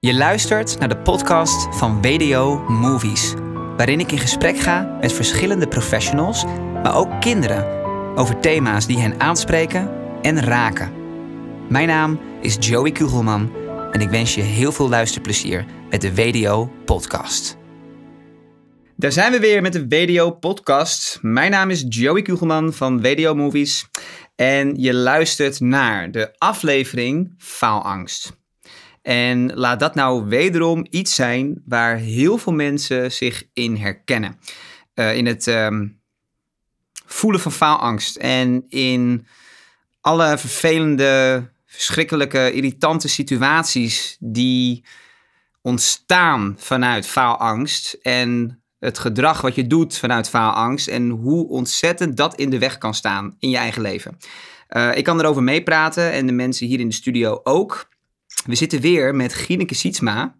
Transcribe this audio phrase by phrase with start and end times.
[0.00, 3.34] Je luistert naar de podcast van WDO Movies,
[3.76, 6.44] waarin ik in gesprek ga met verschillende professionals,
[6.82, 7.66] maar ook kinderen,
[8.16, 9.90] over thema's die hen aanspreken
[10.22, 10.92] en raken.
[11.68, 13.52] Mijn naam is Joey Kugelman
[13.92, 17.56] en ik wens je heel veel luisterplezier met de WDO podcast.
[18.96, 21.18] Daar zijn we weer met de WDO podcast.
[21.22, 23.86] Mijn naam is Joey Kugelman van WDO Movies
[24.36, 28.37] en je luistert naar de aflevering Faalangst.
[29.08, 34.38] En laat dat nou wederom iets zijn waar heel veel mensen zich in herkennen.
[34.94, 36.00] Uh, in het um,
[37.06, 39.26] voelen van faalangst en in
[40.00, 44.84] alle vervelende, verschrikkelijke, irritante situaties die
[45.62, 52.34] ontstaan vanuit faalangst en het gedrag wat je doet vanuit faalangst en hoe ontzettend dat
[52.34, 54.16] in de weg kan staan in je eigen leven.
[54.70, 57.96] Uh, ik kan erover meepraten en de mensen hier in de studio ook.
[58.48, 60.34] We zitten weer met Gineke Sietsma.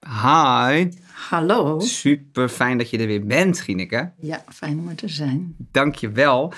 [0.00, 0.88] Hi.
[1.12, 1.80] Hallo.
[1.80, 4.12] Super fijn dat je er weer bent, Gineke.
[4.20, 5.54] Ja, fijn om er te zijn.
[5.58, 6.52] Dankjewel.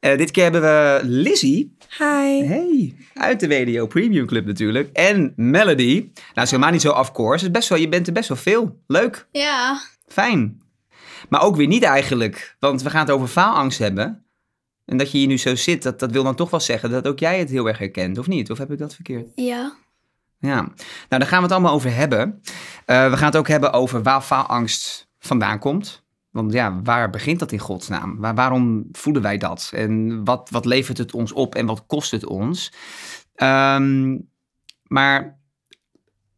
[0.00, 1.76] Uh, dit keer hebben we Lizzie.
[1.98, 2.44] Hi.
[2.46, 4.90] Hey, uit de WDO Premium Club natuurlijk.
[4.92, 6.10] En Melody.
[6.14, 7.50] Nou, is helemaal niet zo of course.
[7.50, 8.80] Best wel, je bent er best wel veel.
[8.86, 9.26] Leuk.
[9.32, 9.80] Ja.
[10.06, 10.62] Fijn.
[11.28, 12.56] Maar ook weer niet eigenlijk.
[12.58, 14.24] Want we gaan het over faalangst hebben.
[14.84, 17.08] En dat je hier nu zo zit, dat, dat wil dan toch wel zeggen dat
[17.08, 18.50] ook jij het heel erg herkent, of niet?
[18.50, 19.32] Of heb ik dat verkeerd?
[19.34, 19.76] Ja.
[20.40, 20.74] Ja, nou
[21.08, 22.40] daar gaan we het allemaal over hebben.
[22.86, 26.04] Uh, we gaan het ook hebben over waar faalangst vandaan komt.
[26.30, 28.16] Want ja, waar begint dat in godsnaam?
[28.20, 29.70] Waar, waarom voelen wij dat?
[29.74, 32.72] En wat, wat levert het ons op en wat kost het ons?
[33.36, 34.28] Um,
[34.86, 35.40] maar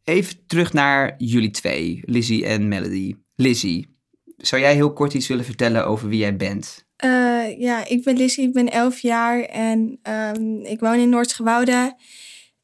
[0.03, 3.15] even terug naar jullie twee, Lizzie en Melody.
[3.35, 3.97] Lizzie,
[4.37, 6.85] zou jij heel kort iets willen vertellen over wie jij bent?
[7.05, 9.99] Uh, ja, ik ben Lizzie, ik ben 11 jaar en
[10.37, 11.95] um, ik woon in Noordgewoude.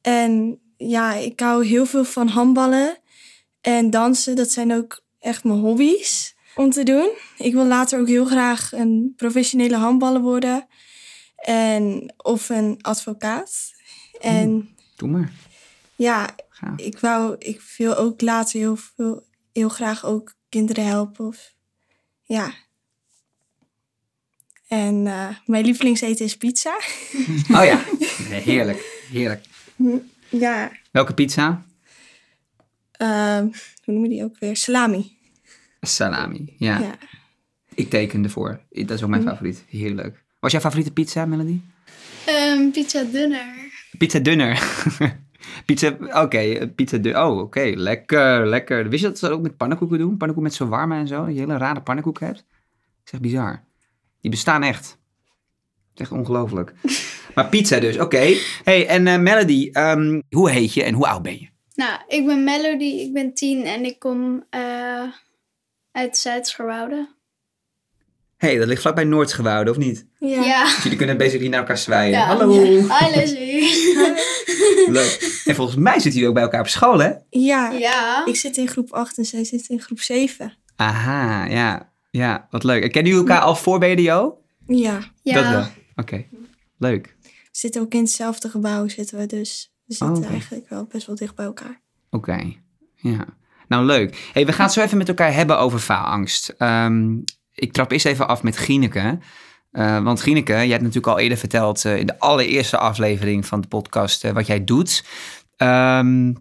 [0.02, 2.98] En ja, ik hou heel veel van handballen
[3.62, 4.36] en dansen.
[4.36, 7.12] Dat zijn ook echt mijn hobby's om te doen.
[7.38, 10.68] Ik wil later ook heel graag een professionele handballer worden.
[11.36, 13.74] En, of een advocaat.
[14.22, 15.32] En, hmm, Doe maar.
[15.96, 16.36] Ja,
[16.76, 19.24] ik, wou, ik wil ook later heel, veel,
[19.54, 21.28] heel graag ook kinderen helpen.
[21.28, 21.54] Of,
[22.24, 22.54] ja.
[24.68, 26.80] En uh, mijn lievelingseten is pizza.
[27.52, 27.84] Oh ja,
[28.50, 29.46] heerlijk, heerlijk.
[30.30, 30.72] Ja.
[30.92, 31.66] Welke pizza?
[33.02, 33.38] Uh,
[33.84, 34.58] hoe noem je die ook weer?
[34.58, 35.18] Salami.
[35.82, 36.80] Salami, ja.
[36.80, 36.96] ja.
[37.74, 38.62] Ik teken ervoor.
[38.70, 39.66] Dat is ook mijn favoriet.
[39.70, 40.24] Heerlijk.
[40.40, 41.62] Wat is jouw favoriete pizza, Melody?
[42.30, 43.72] Um, pizza dunner.
[43.98, 44.64] Pizza dunner.
[45.66, 47.22] pizza, oké, okay, pizza dunner.
[47.22, 47.74] Oh, oké, okay.
[47.74, 48.90] lekker, lekker.
[48.90, 50.18] Wist je dat ze dat ook met pannenkoeken doen?
[50.18, 51.26] Pannenkoeken met shawarma en zo?
[51.26, 52.38] Dat je hele rare pannenkoeken hebt?
[52.38, 53.64] Dat is echt bizar.
[54.22, 54.84] Die bestaan echt.
[54.84, 54.98] Dat
[55.94, 56.74] is echt ongelooflijk.
[57.36, 58.34] Maar pizza dus, oké.
[58.64, 61.48] Hey, en uh, Melody, um, hoe heet je en hoe oud ben je?
[61.76, 65.04] Nou, ik ben Melody, ik ben tien en ik kom uh,
[65.92, 67.08] uit Zuid-Scharwoude.
[68.38, 70.06] hey, dat ligt vlakbij Noord-Gewoude, of niet?
[70.20, 70.44] Ja.
[70.44, 70.64] ja.
[70.64, 72.12] Dus jullie kunnen bezig hier naar elkaar zwaaien.
[72.12, 72.26] Ja.
[72.26, 72.52] Hallo.
[72.52, 73.62] Hi, Lizzie.
[74.98, 75.42] Leuk.
[75.46, 77.12] En volgens mij zitten jullie ook bij elkaar op school, hè?
[77.30, 77.72] Ja.
[77.72, 78.26] ja.
[78.26, 80.58] Ik zit in groep 8 en zij zit in groep 7.
[80.76, 81.92] Aha, ja.
[82.12, 82.84] Ja, wat leuk.
[82.84, 84.38] En kennen jullie elkaar al voor BDO?
[84.68, 85.00] Ja.
[85.24, 85.34] Ja.
[85.34, 85.60] Dat wel.
[85.60, 86.30] Oké, okay.
[86.78, 87.16] leuk.
[87.52, 89.74] We zitten ook in hetzelfde gebouw, zitten we dus.
[89.86, 91.82] We zitten Oh, eigenlijk wel best wel dicht bij elkaar.
[92.10, 92.54] Oké,
[92.96, 93.26] ja.
[93.68, 94.30] Nou, leuk.
[94.34, 96.50] Hey, we gaan het zo even met elkaar hebben over faalangst.
[96.58, 97.18] Ehm,
[97.54, 99.18] ik trap eerst even af met Gieneke.
[99.72, 103.62] Uh, want Gieneke, jij hebt natuurlijk al eerder verteld uh, in de allereerste aflevering van
[103.62, 105.04] de podcast uh, wat jij doet.
[105.58, 106.36] Um,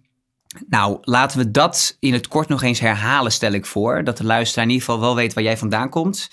[0.69, 4.05] nou, laten we dat in het kort nog eens herhalen, stel ik voor.
[4.05, 6.31] Dat de luisteraar in ieder geval wel weet waar jij vandaan komt.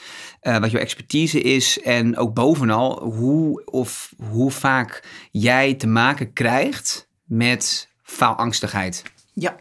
[0.47, 1.81] Uh, wat jouw expertise is.
[1.81, 9.03] En ook bovenal hoe of hoe vaak jij te maken krijgt met faalangstigheid.
[9.33, 9.55] Ja.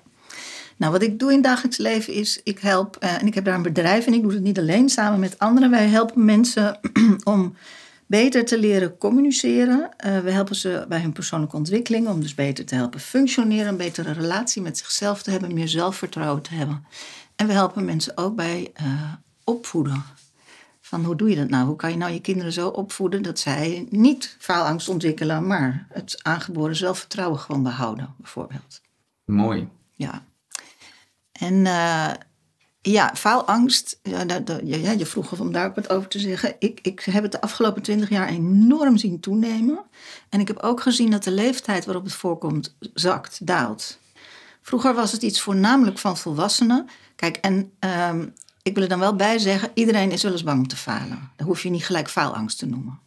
[0.77, 3.55] Nou, wat ik doe in dagelijks leven is, ik help, uh, en ik heb daar
[3.55, 5.71] een bedrijf en ik doe het niet alleen, samen met anderen.
[5.71, 6.79] Wij helpen mensen
[7.25, 7.57] om
[8.07, 9.91] beter te leren communiceren.
[10.07, 13.77] Uh, we helpen ze bij hun persoonlijke ontwikkeling om dus beter te helpen functioneren, een
[13.77, 16.87] betere relatie met zichzelf te hebben, meer zelfvertrouwen te hebben.
[17.37, 18.73] En we helpen mensen ook bij
[19.45, 20.05] opvoeden.
[20.95, 21.67] Van hoe doe je dat nou?
[21.67, 26.19] Hoe kan je nou je kinderen zo opvoeden dat zij niet faalangst ontwikkelen, maar het
[26.23, 28.81] aangeboren zelfvertrouwen gewoon behouden, bijvoorbeeld.
[29.25, 29.69] Mooi.
[29.93, 30.25] Ja.
[31.33, 32.11] En uh,
[32.81, 33.99] ja, faalangst.
[34.03, 36.57] Ja, dat, dat, ja, je vroeg om daar wat over te zeggen.
[36.59, 39.79] Ik, ik heb het de afgelopen twintig jaar enorm zien toenemen.
[40.29, 43.99] En ik heb ook gezien dat de leeftijd waarop het voorkomt zakt, daalt.
[44.61, 46.89] Vroeger was het iets voornamelijk van volwassenen.
[47.17, 47.73] Kijk, en
[48.11, 48.33] um,
[48.65, 51.31] ik wil er dan wel bij zeggen: iedereen is wel eens bang om te falen.
[51.37, 52.99] Dan hoef je niet gelijk faalangst te noemen.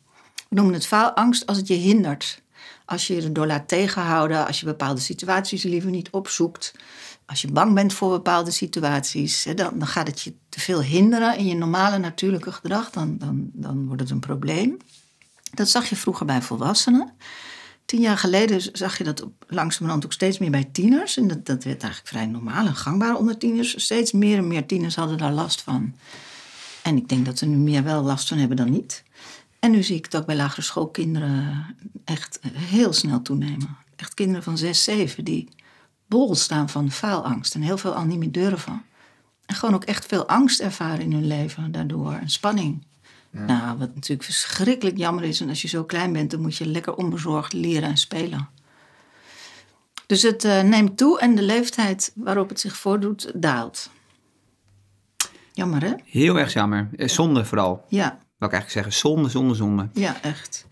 [0.50, 2.42] We noemen het faalangst als het je hindert
[2.86, 6.74] Als je je erdoor laat tegenhouden, als je bepaalde situaties liever niet opzoekt,
[7.26, 11.38] als je bang bent voor bepaalde situaties, dan, dan gaat het je te veel hinderen
[11.38, 12.90] in je normale natuurlijke gedrag.
[12.90, 14.78] Dan, dan, dan wordt het een probleem.
[15.54, 17.14] Dat zag je vroeger bij volwassenen.
[17.88, 21.18] Tien jaar geleden zag je dat langzamerhand ook steeds meer bij tieners.
[21.18, 23.84] En dat, dat werd eigenlijk vrij normaal en gangbaar onder tieners.
[23.84, 25.96] Steeds meer en meer tieners hadden daar last van.
[26.84, 29.04] En ik denk dat ze nu meer wel last van hebben dan niet.
[29.60, 31.66] En nu zie ik het ook bij lagere schoolkinderen
[32.06, 33.78] echt heel snel toenemen.
[33.96, 35.50] Echt kinderen van 6, 7 die
[36.08, 38.84] bol staan van faalangst en heel veel al niet meer durven.
[39.46, 42.14] En gewoon ook echt veel angst ervaren in hun leven daardoor.
[42.14, 42.86] En spanning.
[43.32, 45.42] Nou, wat natuurlijk verschrikkelijk jammer is.
[45.42, 48.50] En als je zo klein bent, dan moet je lekker onbezorgd leren en spelen.
[50.06, 53.90] Dus het uh, neemt toe en de leeftijd waarop het zich voordoet daalt.
[55.54, 55.94] Jammer, hè?
[56.06, 56.90] Heel erg jammer.
[56.96, 57.86] Eh, zonde vooral.
[57.90, 58.10] Ja.
[58.38, 58.94] Wil ik eigenlijk zeggen.
[58.94, 59.90] Zonde, zonde, zonde.
[59.94, 60.68] Ja, echt.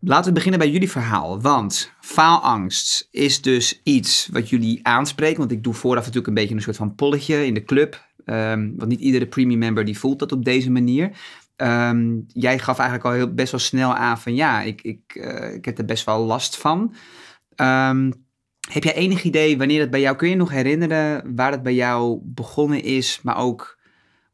[0.00, 1.40] Laten we beginnen bij jullie verhaal.
[1.40, 5.38] Want faalangst is dus iets wat jullie aanspreken.
[5.38, 8.04] Want ik doe vooraf natuurlijk een beetje een soort van polletje in de club.
[8.24, 11.10] Um, want niet iedere premium member die voelt dat op deze manier.
[11.56, 15.54] Um, jij gaf eigenlijk al heel, best wel snel aan van ja, ik, ik, uh,
[15.54, 16.94] ik heb er best wel last van.
[17.56, 18.26] Um,
[18.70, 21.74] heb jij enig idee wanneer het bij jou, kun je nog herinneren waar het bij
[21.74, 23.78] jou begonnen is, maar ook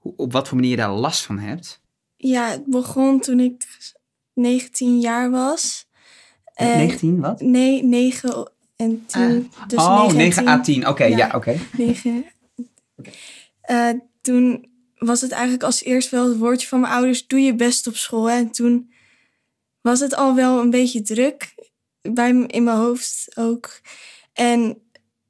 [0.03, 1.81] op wat voor manier je daar last van hebt?
[2.17, 3.65] Ja, het begon toen ik
[4.35, 5.89] 19 jaar was.
[6.55, 7.41] En 19, wat?
[7.41, 9.51] Nee, 9 en 10.
[9.57, 9.69] Ah.
[9.69, 10.81] Dus oh, 9, 9 à 10.
[10.81, 11.37] Oké, okay, ja, ja oké.
[11.37, 11.61] Okay.
[11.77, 12.25] 9.
[12.97, 13.95] Okay.
[13.95, 14.72] Uh, toen
[15.07, 17.97] was het eigenlijk als eerst wel het woordje van mijn ouders: doe je best op
[17.97, 18.31] school.
[18.31, 18.93] En toen
[19.81, 21.55] was het al wel een beetje druk
[22.01, 23.81] bij me, in mijn hoofd ook.
[24.33, 24.83] En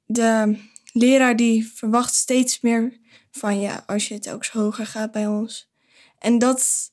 [0.04, 0.56] de
[0.92, 2.98] leraar die verwacht steeds meer
[3.30, 5.70] van je als je het ook zo hoger gaat bij ons.
[6.19, 6.92] En dat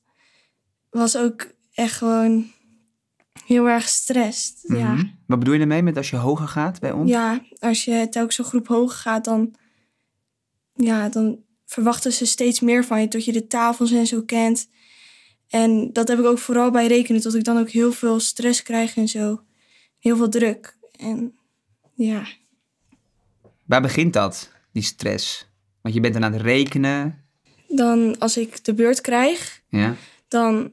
[0.90, 2.50] was ook echt gewoon
[3.44, 4.60] heel erg gestrest.
[4.62, 4.96] Mm -hmm.
[4.96, 5.04] ja.
[5.26, 7.10] Wat bedoel je ermee met als je hoger gaat bij ons?
[7.10, 9.54] Ja, als je telkens een groep hoger gaat, dan,
[10.74, 14.68] ja, dan verwachten ze steeds meer van je, tot je de tafels en zo kent.
[15.48, 18.62] En dat heb ik ook vooral bij rekenen, tot ik dan ook heel veel stress
[18.62, 19.42] krijg en zo.
[19.98, 20.76] Heel veel druk.
[20.92, 21.38] En
[21.94, 22.26] ja.
[23.66, 25.48] Waar begint dat, die stress?
[25.80, 27.24] Want je bent dan aan het rekenen.
[27.68, 29.96] Dan als ik de beurt krijg, ja.
[30.28, 30.72] dan,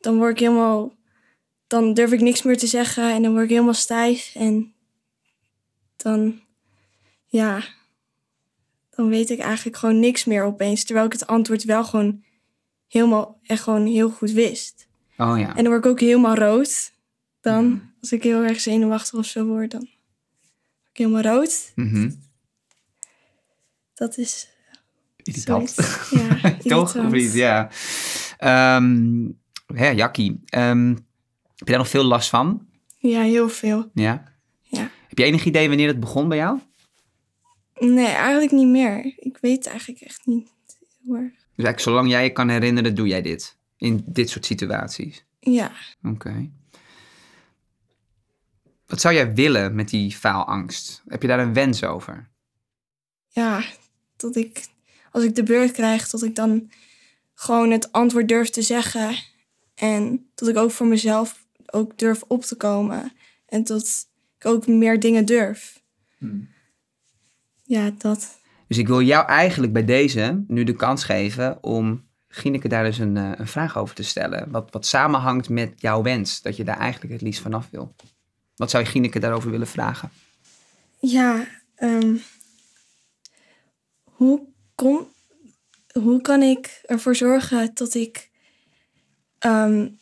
[0.00, 0.94] dan word ik helemaal.
[1.66, 4.32] Dan durf ik niks meer te zeggen en dan word ik helemaal stijf.
[4.34, 4.74] En
[5.96, 6.40] dan,
[7.26, 7.64] ja,
[8.96, 10.84] dan weet ik eigenlijk gewoon niks meer opeens.
[10.84, 12.22] Terwijl ik het antwoord wel gewoon
[12.88, 14.88] helemaal echt gewoon heel goed wist.
[15.16, 15.48] Oh ja.
[15.48, 16.92] En dan word ik ook helemaal rood.
[17.40, 17.92] Dan, mm.
[18.00, 21.72] als ik heel erg zenuwachtig of zo word, dan word ik helemaal rood.
[21.74, 22.24] Mm -hmm.
[23.94, 24.48] Dat is.
[25.16, 25.74] Irritant.
[26.10, 26.96] Ja, Toch?
[26.96, 27.32] Of niet?
[27.32, 27.70] Ja.
[28.76, 30.40] Um, hè, Jackie.
[30.54, 30.88] Um,
[31.56, 32.66] heb je daar nog veel last van?
[32.98, 33.90] Ja, heel veel.
[33.94, 34.32] Ja?
[34.62, 34.90] Ja.
[35.08, 36.58] Heb je enig idee wanneer het begon bij jou?
[37.78, 39.14] Nee, eigenlijk niet meer.
[39.16, 40.48] Ik weet eigenlijk echt niet
[41.04, 41.30] heel erg.
[41.32, 43.56] Dus eigenlijk zolang jij je kan herinneren, doe jij dit?
[43.76, 45.24] In dit soort situaties?
[45.40, 45.72] Ja.
[46.02, 46.14] Oké.
[46.14, 46.50] Okay.
[48.86, 51.02] Wat zou jij willen met die faalangst?
[51.08, 52.28] Heb je daar een wens over?
[53.28, 53.64] Ja,
[54.16, 54.66] dat ik,
[55.10, 56.70] als ik de beurt krijg, dat ik dan
[57.34, 59.16] gewoon het antwoord durf te zeggen.
[59.74, 63.12] En dat ik ook voor mezelf ook durf op te komen.
[63.46, 64.08] En dat
[64.38, 65.82] ik ook meer dingen durf.
[66.18, 66.48] Hmm.
[67.66, 68.38] Ja, dat.
[68.68, 72.98] Dus ik wil jou eigenlijk bij deze nu de kans geven om Gineke daar dus
[72.98, 74.50] een, een vraag over te stellen.
[74.50, 77.94] Wat, wat samenhangt met jouw wens, dat je daar eigenlijk het liefst vanaf wil.
[78.56, 80.10] Wat zou je Gineke daarover willen vragen?
[81.00, 81.46] Ja,
[81.78, 82.22] um,
[84.04, 84.40] hoe,
[84.74, 85.08] kom,
[85.92, 88.30] hoe kan ik ervoor zorgen dat ik
[89.46, 89.98] um,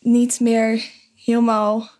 [0.00, 1.90] niet meer helemaal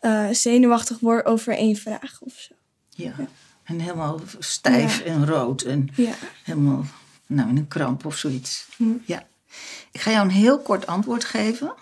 [0.00, 2.54] uh, zenuwachtig word over één vraag of zo?
[2.88, 3.14] Ja.
[3.18, 3.28] ja.
[3.66, 5.04] En helemaal stijf ja.
[5.04, 5.62] en rood.
[5.62, 6.14] En ja.
[6.42, 6.84] helemaal
[7.26, 8.68] nou, in een kramp of zoiets.
[8.76, 8.92] Hm.
[9.04, 9.26] Ja.
[9.92, 11.74] Ik ga jou een heel kort antwoord geven.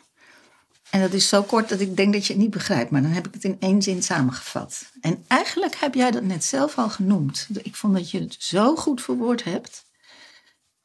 [0.91, 2.91] En dat is zo kort dat ik denk dat je het niet begrijpt.
[2.91, 4.93] Maar dan heb ik het in één zin samengevat.
[5.01, 7.49] En eigenlijk heb jij dat net zelf al genoemd.
[7.63, 9.85] Ik vond dat je het zo goed verwoord hebt.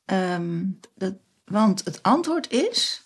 [0.06, 1.14] Um, dat,
[1.46, 3.04] want het antwoord is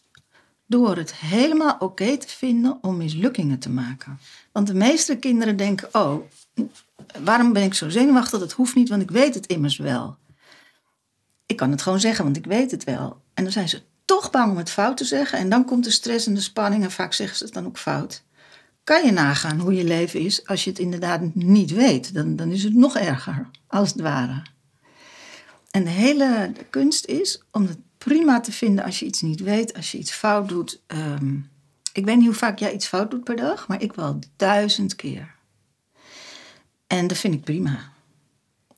[0.66, 4.20] door het helemaal oké te vinden om mislukkingen te maken.
[4.52, 6.24] Want de meeste kinderen denken, oh,
[7.24, 8.40] waarom ben ik zo zenuwachtig?
[8.40, 10.18] Dat hoeft niet, want ik weet het immers wel.
[11.46, 13.22] Ik kan het gewoon zeggen, want ik weet het wel.
[13.34, 15.40] En dan zijn ze toch bang om het fout te zeggen.
[15.40, 16.84] En dan komt de stress en de spanning.
[16.84, 18.24] En vaak zeggen ze het dan ook fout.
[18.84, 22.14] Kan je nagaan hoe je leven is als je het inderdaad niet weet?
[22.14, 24.42] Dan, dan is het nog erger, als het ware.
[25.72, 29.74] En de hele kunst is om het prima te vinden als je iets niet weet,
[29.76, 30.82] als je iets fout doet.
[30.88, 31.50] Um,
[31.94, 34.96] Ik weet niet hoe vaak jij iets fout doet per dag, maar ik wel duizend
[34.96, 35.33] keer.
[36.98, 37.92] En dat vind ik prima.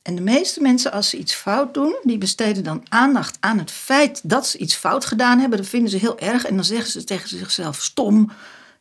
[0.02, 3.72] En de meeste mensen, als ze iets fout doen, die besteden dan aandacht aan het
[3.72, 5.58] feit dat ze iets fout gedaan hebben.
[5.58, 6.46] Dat vinden ze heel erg.
[6.46, 8.32] En dan zeggen ze tegen zichzelf stom.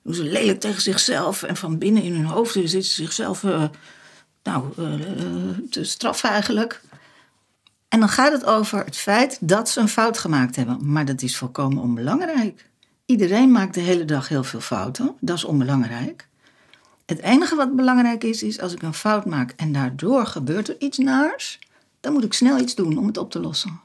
[0.02, 1.42] Doen ze lelijk tegen zichzelf.
[1.42, 3.64] En van binnen in hun hoofd zitten ze zichzelf uh,
[4.42, 4.88] nou, uh,
[5.70, 6.80] te straffen eigenlijk.
[7.88, 10.92] En dan gaat het over het feit dat ze een fout gemaakt hebben.
[10.92, 12.68] Maar dat is volkomen onbelangrijk.
[13.06, 15.16] Iedereen maakt de hele dag heel veel fouten.
[15.20, 16.28] Dat is onbelangrijk.
[17.06, 20.76] Het enige wat belangrijk is, is als ik een fout maak en daardoor gebeurt er
[20.78, 21.58] iets naars,
[22.00, 23.80] dan moet ik snel iets doen om het op te lossen.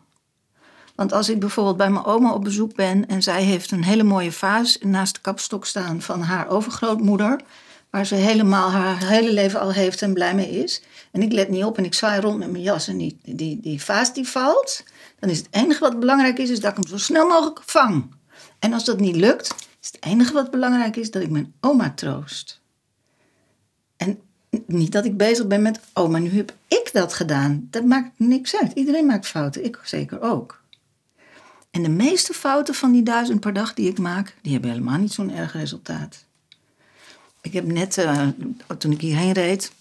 [0.95, 4.03] Want als ik bijvoorbeeld bij mijn oma op bezoek ben en zij heeft een hele
[4.03, 7.41] mooie vaas naast de kapstok staan van haar overgrootmoeder,
[7.89, 11.49] waar ze helemaal haar hele leven al heeft en blij mee is, en ik let
[11.49, 14.27] niet op en ik zwaai rond met mijn jas en die, die, die vaas die
[14.27, 14.83] valt,
[15.19, 18.13] dan is het enige wat belangrijk is, is dat ik hem zo snel mogelijk vang.
[18.59, 21.91] En als dat niet lukt, is het enige wat belangrijk is dat ik mijn oma
[21.95, 22.58] troost.
[24.65, 27.67] Niet dat ik bezig ben met, oh, maar nu heb ik dat gedaan.
[27.69, 28.71] Dat maakt niks uit.
[28.73, 30.61] Iedereen maakt fouten, ik zeker ook.
[31.71, 34.97] En de meeste fouten van die duizend per dag die ik maak, die hebben helemaal
[34.97, 36.25] niet zo'n erg resultaat.
[37.41, 38.27] Ik heb net, uh,
[38.77, 39.71] toen ik hierheen reed,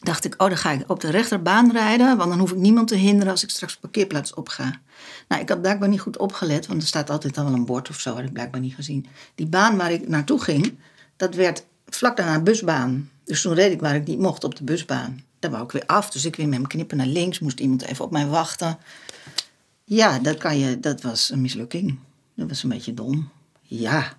[0.00, 2.88] dacht ik, oh, dan ga ik op de rechterbaan rijden, want dan hoef ik niemand
[2.88, 4.80] te hinderen als ik straks de parkeerplaats opga.
[5.28, 7.88] Nou, ik had blijkbaar niet goed opgelet, want er staat altijd al wel een bord
[7.88, 9.06] of zo, had ik blijkbaar niet gezien.
[9.34, 10.78] Die baan waar ik naartoe ging,
[11.16, 13.10] dat werd vlak daarna een busbaan.
[13.28, 15.24] Dus toen reed ik waar ik niet mocht op de busbaan.
[15.38, 17.38] Daar wou ik weer af, dus ik weer met mijn knippen naar links.
[17.38, 18.78] Moest iemand even op mij wachten.
[19.84, 21.98] Ja, dat, kan je, dat was een mislukking.
[22.34, 23.30] Dat was een beetje dom.
[23.62, 24.18] Ja,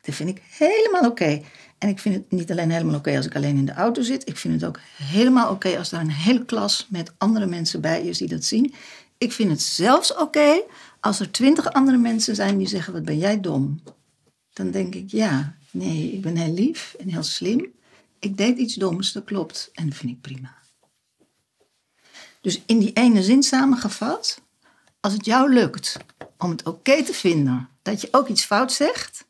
[0.00, 1.42] dat vind ik helemaal oké.
[1.78, 4.28] En ik vind het niet alleen helemaal oké als ik alleen in de auto zit.
[4.28, 8.02] Ik vind het ook helemaal oké als er een hele klas met andere mensen bij
[8.02, 8.74] is die dat zien.
[9.18, 10.62] Ik vind het zelfs oké
[11.00, 13.80] als er twintig andere mensen zijn die zeggen: Wat ben jij dom?
[14.52, 17.72] Dan denk ik: Ja, nee, ik ben heel lief en heel slim
[18.24, 19.70] ik deed iets doms, dat klopt.
[19.72, 20.62] En dat vind ik prima.
[22.40, 24.40] Dus in die ene zin samengevat,
[25.00, 25.96] als het jou lukt
[26.38, 29.24] om het oké te vinden dat je ook iets fout zegt,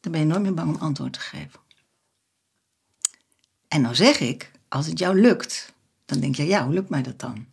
[0.00, 1.60] dan ben je nooit meer bang om antwoord te geven.
[3.68, 5.72] En nou zeg ik, als het jou lukt,
[6.04, 7.46] dan denk je, ja, hoe lukt mij dat dan?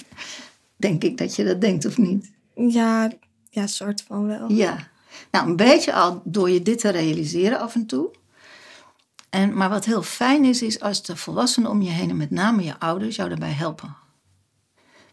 [0.76, 2.30] denk ik dat je dat denkt of niet?
[2.54, 3.12] Ja,
[3.50, 4.50] ja, soort van wel.
[4.52, 4.88] Ja.
[5.30, 8.10] Nou, een beetje al door je dit te realiseren af en toe,
[9.36, 12.30] en, maar wat heel fijn is, is als de volwassenen om je heen, en met
[12.30, 13.96] name je ouders, jou daarbij helpen.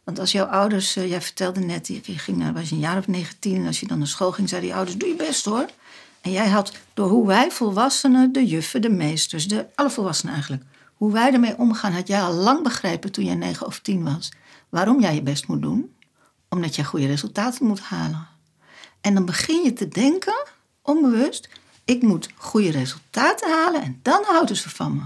[0.04, 2.98] Want als jouw ouders, uh, jij vertelde net, je ging naar, was je een jaar
[2.98, 5.46] of 19 en als je dan naar school ging, zeiden die ouders, doe je best
[5.46, 5.70] hoor.
[6.22, 10.64] En jij had door hoe wij volwassenen, de juffen, de meesters, de, alle volwassenen eigenlijk,
[10.94, 14.32] hoe wij ermee omgaan, had jij al lang begrepen toen jij 9 of 10 was,
[14.70, 15.96] waarom jij je best moet doen.
[16.50, 18.28] Omdat jij goede resultaten moet halen.
[19.02, 20.46] En dan begin je te denken,
[20.82, 21.50] onbewust,
[21.86, 25.02] ik moet goede resultaten halen en dan houden ze van me.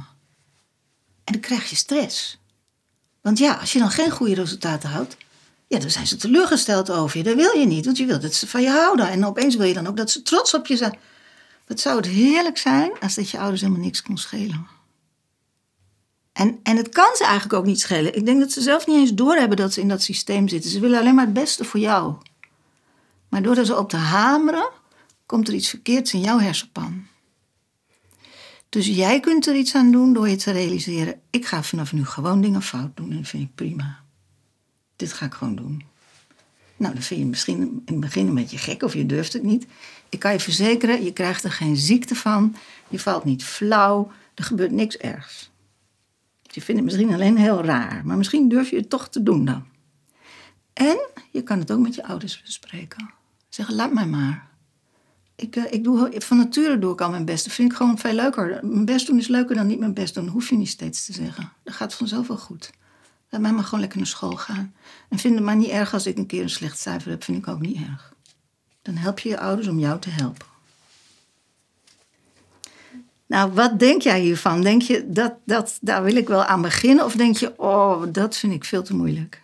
[1.24, 2.39] En dan krijg je stress.
[3.22, 5.17] Want ja, als je dan geen goede resultaten houdt,
[5.67, 7.24] ja, dan zijn ze teleurgesteld over je.
[7.24, 9.10] Dat wil je niet, want je wilt dat ze van je houden.
[9.10, 11.00] En opeens wil je dan ook dat ze trots op je zijn.
[11.67, 14.67] Wat zou het heerlijk zijn als dat je ouders helemaal niks kon schelen.
[16.34, 18.15] En, en het kan ze eigenlijk ook niet schelen.
[18.15, 20.72] Ik denk dat ze zelf niet eens doorhebben dat ze in dat systeem zitten.
[20.72, 22.15] Ze willen alleen maar het beste voor jou.
[23.29, 24.69] Maar door er zo op te hameren,
[25.27, 27.05] komt er iets verkeerds in jouw hersenpan.
[28.69, 32.05] Dus jij kunt er iets aan doen door je te realiseren: ik ga vanaf nu
[32.05, 34.03] gewoon dingen fout doen en dat vind ik prima.
[34.96, 35.84] Dit ga ik gewoon doen.
[36.77, 39.43] Nou, dan vind je misschien in het begin een beetje gek of je durft het
[39.43, 39.67] niet.
[40.10, 42.55] Ik kan je verzekeren, je krijgt er geen ziekte van.
[42.88, 44.12] Je valt niet flauw.
[44.36, 45.51] Er gebeurt niks ergs.
[46.41, 49.46] Je vindt het misschien alleen heel raar, maar misschien durf je het toch te doen
[49.46, 49.65] dan.
[50.74, 51.00] En
[51.31, 53.13] je kan het ook met je ouders bespreken.
[53.50, 54.46] Zeggen, laat mij maar.
[55.39, 57.46] Ik, uh, ik doe, van nature doe ik al mijn best.
[57.46, 58.60] Dat vind ik gewoon veel leuker.
[58.62, 60.27] Mijn best doen is leuker dan niet mijn best doen.
[60.27, 61.51] hoef je niet steeds te zeggen.
[61.63, 62.72] Dat gaat vanzelf wel goed.
[63.29, 64.74] Laat mij maar gewoon lekker naar school gaan.
[65.10, 67.24] En vind het maar niet erg als ik een keer een slecht cijfer heb.
[67.24, 68.13] Vind ik ook niet erg.
[68.82, 70.46] Dan help je je ouders om jou te helpen.
[73.25, 74.62] Nou, wat denk jij hiervan?
[74.62, 77.06] Denk je dat, dat daar wil ik wel aan beginnen?
[77.06, 79.41] Of denk je, oh, dat vind ik veel te moeilijk?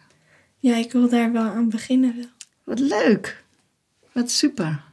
[0.60, 2.16] Ja, ik wil daar wel aan beginnen.
[2.16, 2.26] Wel.
[2.64, 3.44] Wat leuk.
[4.12, 4.84] Wat super.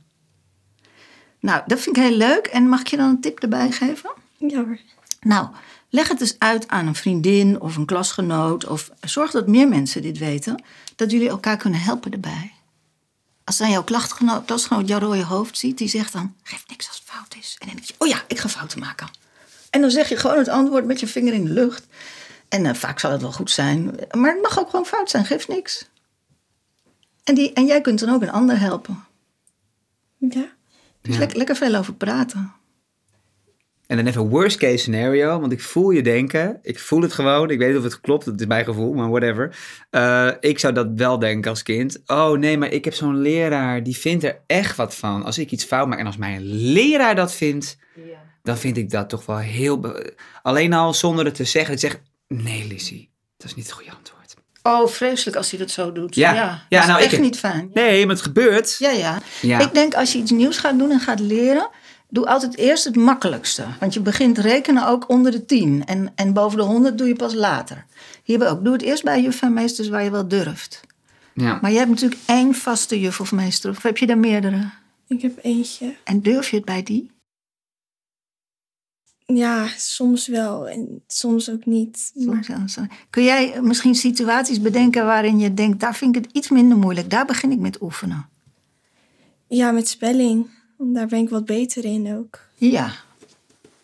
[1.40, 2.46] Nou, dat vind ik heel leuk.
[2.46, 4.10] En mag ik je dan een tip erbij geven?
[4.36, 4.78] Ja hoor.
[5.20, 5.48] Nou,
[5.88, 8.66] leg het dus uit aan een vriendin of een klasgenoot.
[8.66, 10.62] Of zorg dat meer mensen dit weten.
[10.96, 12.52] Dat jullie elkaar kunnen helpen erbij.
[13.44, 13.84] Als dan jouw
[14.44, 17.56] klasgenoot jouw rode hoofd ziet, die zegt dan: geef niks als het fout is.
[17.58, 19.08] En dan denk je: oh ja, ik ga fouten maken.
[19.70, 21.86] En dan zeg je gewoon het antwoord met je vinger in de lucht.
[22.48, 23.94] En uh, vaak zal het wel goed zijn.
[24.10, 25.88] Maar het mag ook gewoon fout zijn, geef niks.
[27.24, 29.04] En, die, en jij kunt dan ook een ander helpen.
[30.16, 30.48] Ja.
[31.02, 31.18] Dus Ja.
[31.18, 32.52] lekker, lekker veel over praten.
[33.86, 36.58] En dan even worst case scenario, want ik voel je denken.
[36.62, 37.50] Ik voel het gewoon.
[37.50, 39.56] Ik weet niet of het klopt, het is mijn gevoel, maar whatever.
[39.90, 42.02] Eh, ik zou dat wel denken als kind.
[42.06, 45.24] Oh nee, maar ik heb zo'n leraar, die vindt er echt wat van.
[45.24, 47.76] Als ik iets fout maak en als mijn leraar dat vindt,
[48.42, 49.96] dan vind ik dat toch wel heel...
[50.42, 53.92] Alleen al zonder het te zeggen, het zegt, nee Lizzie, dat is niet het goede
[53.92, 54.19] antwoord.
[54.62, 56.14] Oh, vreselijk als hij dat zo doet.
[56.14, 56.32] Ja.
[56.32, 56.40] ja.
[56.40, 57.70] Ja, dat is nou, echt ik- niet fijn.
[57.74, 58.76] Nee, maar het gebeurt.
[58.78, 59.18] Ja, ja.
[59.40, 59.58] Ja.
[59.58, 61.68] Ik denk als je iets nieuws gaat doen en gaat leren,
[62.08, 63.64] doe altijd eerst het makkelijkste.
[63.80, 65.82] Want je begint rekenen ook onder de 10.
[65.86, 67.84] En, en boven de 100 doe je pas later.
[68.24, 68.64] Hierbij ook.
[68.64, 70.80] Doe het eerst bij juf en meesters waar je wel durft.
[71.34, 71.58] Ja.
[71.60, 73.70] Maar je hebt natuurlijk één vaste juf of meester.
[73.70, 74.70] Of heb je er meerdere?
[75.08, 75.94] Ik heb eentje.
[76.04, 77.10] En durf je het bij die?
[79.34, 82.12] Ja, soms wel en soms ook niet.
[82.14, 82.78] Maar Soms.
[83.10, 87.10] Kun jij misschien situaties bedenken waarin je denkt, daar vind ik het iets minder moeilijk.
[87.10, 88.28] Daar begin ik met oefenen.
[89.48, 90.46] ja, met spelling.
[90.78, 92.38] Daar ben ik wat beter in ook.
[92.54, 92.92] Ja,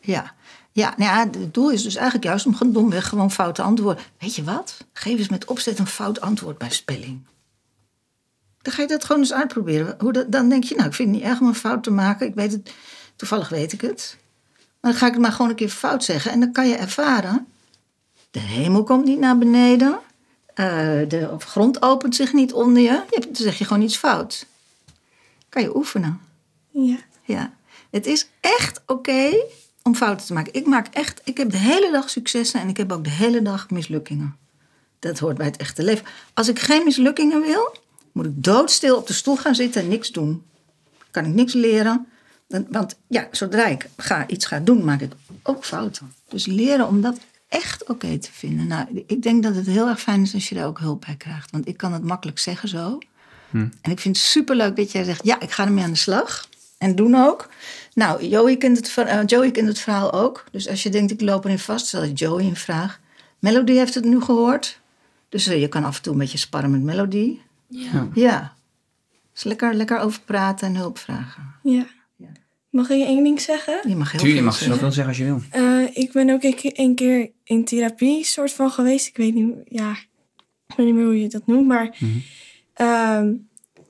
[0.00, 0.34] ja.
[0.72, 4.04] Ja, nou ja, het doel is dus eigenlijk juist om gewoon domweg gewoon foute antwoorden.
[4.18, 4.76] Weet je wat?
[4.92, 7.26] Geef eens met opzet een fout antwoord bij spelling.
[8.62, 9.94] Dan ga je dat gewoon eens uitproberen.
[9.98, 11.90] Hoe dat, dan denk je, nou, ik vind het niet erg om een fout te
[11.90, 12.26] maken.
[12.26, 12.72] Ik weet het,
[13.16, 14.16] toevallig weet ik het.
[14.86, 16.30] Maar dan ga ik het maar gewoon een keer fout zeggen.
[16.32, 17.46] En dan kan je ervaren,
[18.30, 19.98] de hemel komt niet naar beneden.
[20.54, 20.66] eh,
[21.08, 22.88] de grond opent zich niet onder je.
[22.88, 23.04] je.
[23.10, 24.46] hebt- Dan zeg je gewoon iets fout.
[25.48, 26.20] Kan je oefenen.
[26.70, 26.96] Ja.
[27.24, 27.52] Ja,
[27.90, 29.30] het is echt oké
[29.82, 30.54] om fouten te maken.
[30.54, 33.42] Ik maak echt, ik heb de hele dag successen en ik heb ook de hele
[33.42, 34.36] dag mislukkingen.
[34.98, 36.06] Dat hoort bij het echte leven.
[36.34, 37.76] Als ik geen mislukkingen wil,
[38.12, 40.44] moet ik doodstil op de stoel gaan zitten en niks doen.
[41.10, 42.06] Kan ik niks leren.
[42.48, 45.12] Want ja, zodra ik ga, iets ga doen, maak ik
[45.42, 46.12] ook fouten.
[46.28, 48.66] Dus leren om dat echt oké te vinden.
[48.66, 51.14] Nou, ik denk dat het heel erg fijn is als je daar ook hulp bij
[51.16, 51.50] krijgt.
[51.50, 52.98] Want ik kan het makkelijk zeggen zo.
[53.80, 56.48] En ik vind het superleuk dat jij zegt, ja, ik ga ermee aan de slag.
[56.78, 57.48] En doen ook.
[57.94, 60.44] Nou, Joey kent, het, ver- eh, Joey kent het verhaal ook.
[60.50, 63.00] Dus als je denkt, ik loop erin vast, stel je Joey een vraag.
[63.38, 64.80] Melody heeft het nu gehoord.
[65.28, 67.38] Dus eh, je kan af en toe een beetje sparren met Melody.
[67.68, 68.08] Ja.
[68.14, 68.54] Ja.
[69.32, 71.54] Dus lekker, lekker over praten en hulp vragen.
[71.62, 71.86] ja.
[72.76, 73.88] Mag ik één ding zeggen?
[73.88, 74.74] Je mag heel Tuurlijk, je veel mag zeggen.
[74.74, 75.42] zoveel zeggen als je wil.
[75.50, 79.06] Eh, ik ben ook een keer, een keer in therapie soort van geweest.
[79.06, 79.90] Ik weet niet, ja,
[80.66, 81.98] ik weet niet meer hoe je dat noemt, maar
[82.72, 83.32] ehm,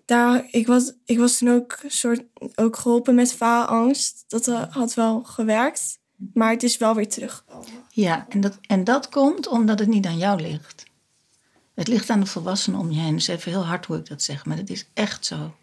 [0.04, 2.22] daar, ik, was, ik was toen ook soort
[2.54, 4.24] ook geholpen met faalangst.
[4.28, 5.98] Dat eh, had wel gewerkt,
[6.34, 7.68] maar het is wel weer teruggekomen.
[7.90, 10.84] Ja, en dat, en dat komt omdat het niet aan jou ligt.
[11.74, 13.16] Het ligt aan de volwassenen om je heen.
[13.16, 15.54] Is even heel hard hoe ik dat zeg, maar het is echt zo.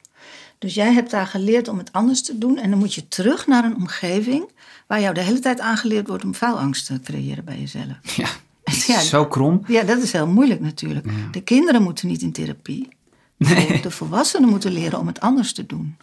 [0.64, 2.58] Dus jij hebt daar geleerd om het anders te doen.
[2.58, 4.50] En dan moet je terug naar een omgeving
[4.88, 7.98] waar jou de hele tijd aangeleerd wordt om faalangst te creëren bij jezelf.
[8.16, 8.28] Ja,
[8.88, 9.62] Ja, zo krom.
[9.68, 11.06] ja dat is heel moeilijk natuurlijk.
[11.32, 12.88] De kinderen moeten niet in therapie.
[13.38, 15.96] De- De volwassenen moeten leren om het anders te doen.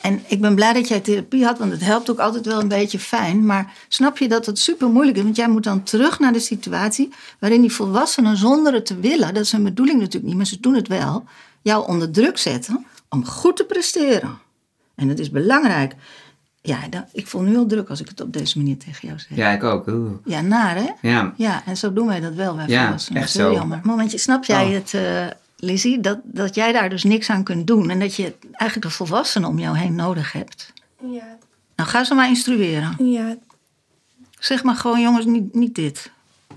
[0.00, 2.68] En ik ben blij dat jij therapie had, want het helpt ook altijd wel een
[2.68, 3.46] beetje fijn.
[3.46, 5.22] Maar snap je dat het super moeilijk is?
[5.22, 9.34] Want jij moet dan terug naar de situatie waarin die volwassenen zonder het te willen,
[9.34, 11.24] dat is hun bedoeling natuurlijk niet, maar ze doen het wel,
[11.62, 14.38] jou onder druk zetten om goed te presteren.
[14.94, 15.94] En het is belangrijk.
[16.62, 19.18] Ja, dan, ik voel nu al druk als ik het op deze manier tegen jou
[19.20, 19.36] zeg.
[19.38, 19.86] Ja, ik ook.
[19.86, 20.10] Oeh.
[20.24, 20.90] Ja, naar hè?
[21.08, 23.22] Ja, Ja, en zo doen wij dat wel bij Ja, volwassenen.
[23.22, 23.60] echt dat is heel zo.
[23.60, 23.80] jammer.
[23.82, 24.72] Momentje, snap jij Oh.
[24.72, 25.26] het, eh
[25.58, 26.00] Lizzie?
[26.00, 27.90] Dat, dat jij daar dus niks aan kunt doen.
[27.90, 30.72] En dat je eigenlijk de volwassenen om jou heen nodig hebt.
[31.00, 31.36] Ja,
[31.76, 32.94] Nou, ga ze maar instrueren.
[32.98, 33.36] ja,
[34.38, 36.10] Zeg maar gewoon, jongens, niet, niet dit.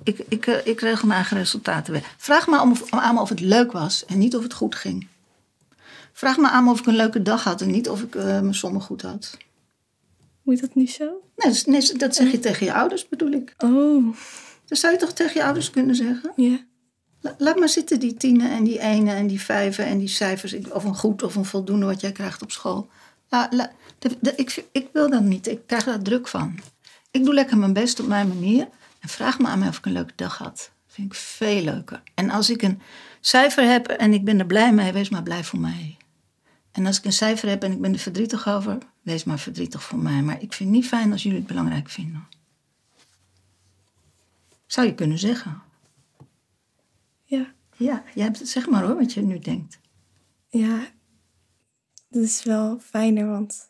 [0.03, 2.03] Ik, ik, eh, ik regel mijn eigen resultaten weer.
[2.17, 4.75] Vraag me aan of, aan me of het leuk was en niet of het goed
[4.75, 5.07] ging.
[6.19, 8.23] Vraag me aan me of ik een leuke dag had en niet of ik eh,
[8.23, 9.38] mijn sommen goed had.
[10.43, 11.05] moet dat nu zo?
[11.36, 13.53] Nee, dat- nee, dat zeg je tegen je ouders, bedoel ik.
[13.58, 14.15] Oh,
[14.65, 16.32] Dat zou je toch tegen je ouders kunnen zeggen?
[16.36, 16.60] ja,
[17.21, 20.55] La- Laat maar zitten, die tienen en die ene en die vijven en die cijfers.
[20.69, 22.89] Of een goed of een voldoende wat jij krijgt op school.
[23.29, 25.47] La- la- de- de- ik, ik wil dat niet.
[25.47, 26.60] Ik krijg daar druk van.
[27.12, 28.67] Ik doe lekker mijn best op mijn manier.
[28.99, 30.55] En vraag me aan mij of ik een leuke dag had.
[30.86, 32.01] Dat vind ik veel leuker.
[32.15, 32.82] En als ik een
[33.19, 35.97] cijfer heb en ik ben er blij mee, wees maar blij voor mij.
[36.80, 39.84] En als ik een cijfer heb en ik ben er verdrietig over, wees maar verdrietig
[39.84, 40.22] voor mij.
[40.22, 42.28] Maar ik vind het niet fijn als jullie het belangrijk vinden.
[44.65, 45.62] Zou je kunnen zeggen.
[47.24, 49.80] ja, Ja, jij hebt het, zeg maar hoor, wat je nu denkt.
[50.50, 50.88] ja.
[52.10, 53.70] Dat is wel fijner, want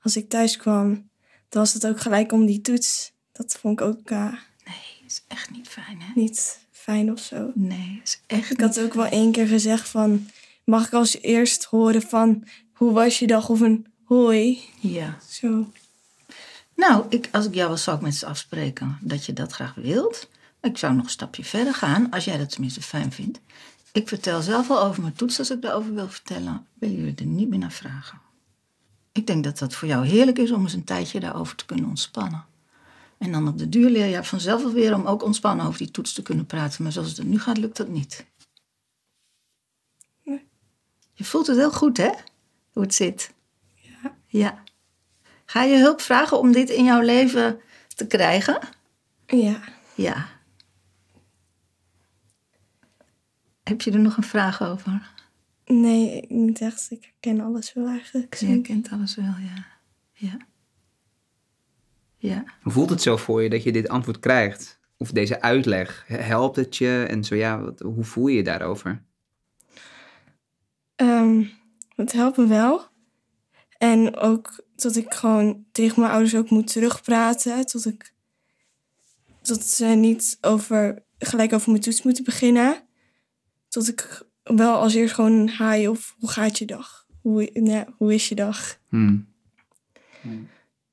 [0.00, 1.08] als ik thuis kwam,
[1.48, 3.12] dan was het ook gelijk om die toets.
[3.32, 4.32] Dat vond ik ook eh,
[4.64, 6.12] Nee, is echt niet fijn, hè?
[6.14, 7.50] niet fijn of zo.
[7.54, 10.26] Nee, is echt Ik had ook wel één keer gezegd van...
[10.66, 12.44] Mag ik als eerst horen van...
[12.72, 13.48] Hoe was je dag?
[13.48, 14.60] Of een hoi.
[14.80, 15.18] Ja.
[15.28, 15.72] Zo.
[16.74, 19.74] Nou, ik, als ik jou was, zou ik met ze afspreken dat je dat graag
[19.74, 20.28] wilt.
[20.60, 23.40] Ik zou nog een stapje verder gaan, als jij dat tenminste fijn vindt.
[23.92, 26.66] Ik vertel zelf al over mijn toets als ik daarover wil vertellen.
[26.78, 28.20] Willen jullie er niet meer naar vragen?
[29.12, 31.88] Ik denk dat dat voor jou heerlijk is om eens een tijdje daarover te kunnen
[31.88, 32.44] ontspannen.
[33.18, 35.90] En dan op de duur leer je vanzelf wel weer om ook ontspannen over die
[35.90, 36.82] toets te kunnen praten.
[36.82, 38.24] Maar zoals het nu gaat, lukt dat niet.
[41.16, 42.10] Je voelt het heel goed, hè?
[42.72, 43.34] Hoe het zit.
[43.74, 44.16] Ja.
[44.26, 44.62] Ja.
[45.44, 47.60] Ga je hulp vragen om dit in jouw leven
[47.94, 48.58] te krijgen?
[49.26, 49.60] Ja.
[49.94, 50.26] Ja.
[53.62, 55.12] Heb je er nog een vraag over?
[55.64, 56.86] Nee, niet echt.
[56.90, 58.34] Ik herken alles wel eigenlijk.
[58.34, 59.66] Je kent alles wel, ja.
[60.12, 60.36] Ja.
[62.16, 62.44] Ja.
[62.62, 64.78] Hoe voelt het zo voor je dat je dit antwoord krijgt?
[64.96, 66.04] Of deze uitleg?
[66.06, 67.06] Helpt het je?
[67.08, 69.02] En zo ja, wat, hoe voel je je daarover?
[70.96, 71.44] Ehm,
[71.96, 72.86] het helpt me wel.
[73.78, 77.66] En ook dat ik gewoon tegen mijn ouders ook moet terugpraten.
[77.66, 78.14] Tot ik
[79.42, 82.82] dat ze niet over, gelijk over mijn toets moeten beginnen.
[83.68, 87.06] Tot ik wel als eerst gewoon een haai of hoe gaat je dag?
[87.20, 88.78] Hoe, nee, hoe is je dag?
[88.88, 89.28] Hmm.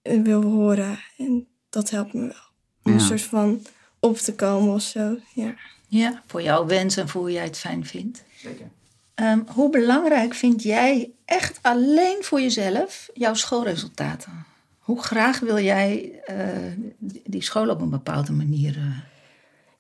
[0.01, 0.99] wil horen.
[1.17, 2.51] En dat helpt me wel.
[2.83, 2.93] Om Ja.
[2.93, 3.61] een soort van
[3.99, 5.17] op te komen of zo.
[5.33, 5.55] Ja.
[5.87, 8.23] Ja, voor jouw wens en voor hoe jij het fijn vindt.
[8.37, 8.71] Zeker.
[9.15, 14.45] Ehm, hoe belangrijk vind jij echt alleen voor jezelf jouw schoolresultaten?
[14.79, 18.77] Hoe graag wil jij eh, die- school op een bepaalde manier?
[18.77, 18.97] eh,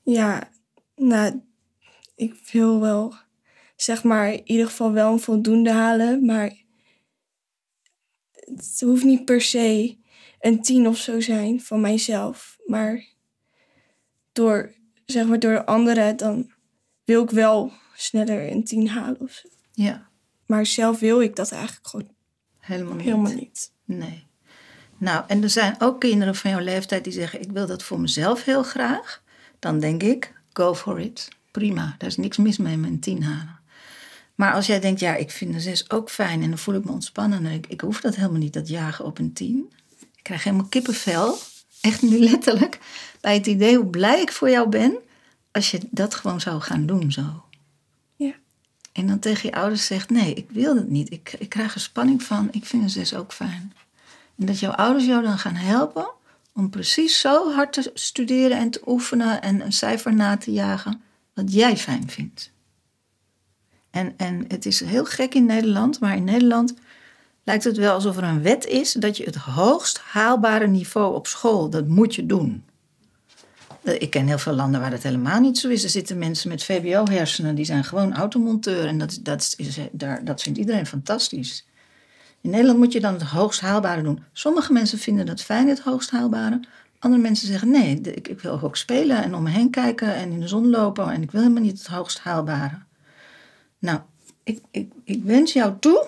[0.03, 0.49] ja,
[0.95, 1.41] nou,
[2.15, 3.13] ik wil wel,
[3.75, 6.25] zeg maar, in ieder geval wel een voldoende halen.
[6.25, 6.53] Maar
[8.31, 9.97] het hoeft niet per se
[10.39, 12.57] een tien of zo zijn van mijzelf.
[12.65, 13.05] Maar
[14.31, 14.73] door,
[15.05, 16.51] zeg maar, door anderen, dan
[17.03, 19.47] wil ik wel sneller een tien halen of zo.
[19.73, 20.07] ja,
[20.45, 22.09] Maar zelf wil ik dat eigenlijk gewoon
[22.59, 23.05] helemaal niet.
[23.05, 23.71] helemaal niet.
[23.85, 24.25] Nee.
[24.97, 27.99] Nou, en er zijn ook kinderen van jouw leeftijd die zeggen: Ik wil dat voor
[27.99, 29.23] mezelf heel graag.
[29.59, 31.27] Dan denk ik: Go for it.
[31.51, 33.59] Prima, daar is niks mis mee met een tien halen.
[34.35, 36.85] Maar als jij denkt: Ja, ik vind een zes ook fijn en dan voel ik
[36.85, 37.45] me ontspannen.
[37.45, 39.73] En ik, ik hoef dat helemaal niet, dat jagen op een tien.
[39.99, 41.37] Ik krijg helemaal kippenvel,
[41.81, 42.79] echt nu letterlijk,
[43.21, 44.97] bij het idee hoe blij ik voor jou ben
[45.51, 47.42] als je dat gewoon zou gaan doen zo.
[48.93, 51.11] En dan tegen je ouders zegt: Nee, ik wil het niet.
[51.11, 52.47] Ik, ik krijg er spanning van.
[52.51, 53.73] Ik vind een zes ook fijn.
[54.37, 56.11] En dat jouw ouders jou dan gaan helpen
[56.53, 61.01] om precies zo hard te studeren en te oefenen en een cijfer na te jagen
[61.33, 62.51] wat jij fijn vindt.
[63.89, 66.73] En, en het is heel gek in Nederland, maar in Nederland
[67.43, 71.27] lijkt het wel alsof er een wet is dat je het hoogst haalbare niveau op
[71.27, 72.63] school, dat moet je doen.
[73.83, 75.83] Eh, Ik ken heel veel landen waar dat helemaal niet zo is.
[75.83, 78.85] Er zitten mensen met VBO-hersenen, die zijn gewoon automonteur.
[78.85, 81.65] En dat, dat, is, daar, dat vindt iedereen fantastisch.
[82.41, 84.23] In Nederland moet je dan het hoogst haalbare doen.
[84.31, 86.59] Sommige mensen vinden dat fijn, het hoogst haalbare.
[86.99, 90.39] Andere mensen zeggen, nee, ik wil ook spelen en om me heen kijken en in
[90.39, 91.11] de zon lopen.
[91.11, 92.77] En ik wil helemaal niet het hoogst haalbare.
[93.79, 93.99] Nou,
[94.43, 96.07] ik, ik, ik wens jou toe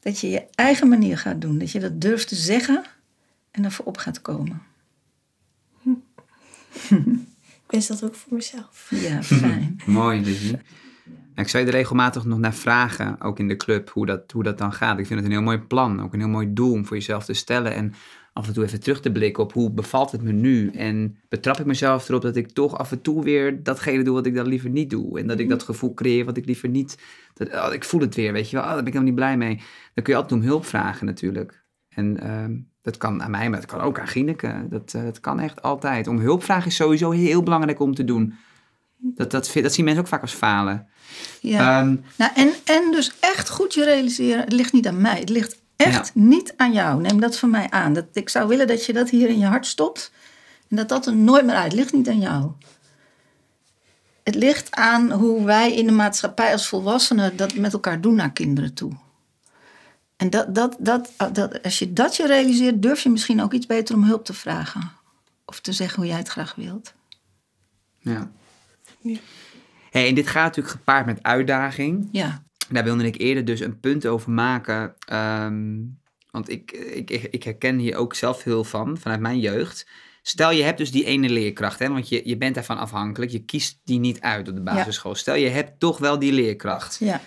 [0.00, 1.58] dat je je eigen manier gaat doen.
[1.58, 2.84] Dat je dat durft te zeggen
[3.50, 4.62] en ervoor op gaat komen.
[7.70, 8.86] Ik wens dat ook voor mezelf.
[8.90, 9.80] Ja, fijn.
[9.86, 10.48] Mooi.
[11.34, 14.32] Ja, Ik zou je er regelmatig nog naar vragen, ook in de club, hoe dat,
[14.32, 14.98] hoe dat dan gaat.
[14.98, 17.24] Ik vind het een heel mooi plan, ook een heel mooi doel om voor jezelf
[17.24, 17.74] te stellen.
[17.74, 17.94] En
[18.32, 20.70] af en toe even terug te blikken op hoe bevalt het me nu.
[20.70, 24.26] En betrap ik mezelf erop dat ik toch af en toe weer datgene doe wat
[24.26, 25.18] ik dan liever niet doe.
[25.18, 26.98] En dat ik dat gevoel creëer wat ik liever niet...
[27.34, 28.64] Dat, oh, ik voel het weer, weet je wel.
[28.64, 29.56] Oh, daar ben ik helemaal niet blij mee.
[29.94, 31.59] Dan kun je altijd om hulp vragen natuurlijk.
[32.00, 34.66] En ehm, dat kan aan mij, maar dat kan ook aan Gineke.
[34.70, 36.06] Dat, eh, dat kan echt altijd.
[36.06, 38.34] Om hulp vragen is sowieso heel belangrijk om te doen.
[38.96, 40.88] Dat, dat, dat zien mensen ook vaak als falen.
[41.40, 41.80] Ja.
[41.80, 45.18] Ehm, Nou, en, en dus echt goed je realiseren, het ligt niet aan mij.
[45.18, 47.00] Het ligt echt niet aan jou.
[47.00, 47.92] Neem dat van mij aan.
[47.92, 50.12] Dat, ik zou willen dat je dat hier in je hart stopt.
[50.68, 51.64] En dat dat er nooit meer uit.
[51.64, 52.50] Het ligt niet aan jou.
[54.22, 58.32] Het ligt aan hoe wij in de maatschappij als volwassenen dat met elkaar doen naar
[58.32, 58.92] kinderen toe.
[60.20, 63.66] En dat, dat, dat, dat, als je dat je realiseert, durf je misschien ook iets
[63.66, 64.92] beter om hulp te vragen.
[65.44, 66.94] Of te zeggen hoe jij het graag wilt.
[67.98, 68.30] ja.
[69.02, 69.18] Ja.
[69.90, 72.08] Hey, en dit gaat natuurlijk gepaard met uitdaging.
[72.12, 74.94] Ja, Daar wilde ik eerder dus een punt over maken.
[75.06, 75.78] ehm,
[76.30, 79.86] want ik, ik, ik, ik herken hier ook zelf heel van, vanuit mijn jeugd.
[80.22, 83.30] Stel je hebt dus die ene leerkracht, hè, want je, je bent daarvan afhankelijk.
[83.30, 85.14] Je kiest die niet uit op de basisschool.
[85.14, 86.96] Stel je hebt toch wel die leerkracht.
[87.00, 87.20] ja.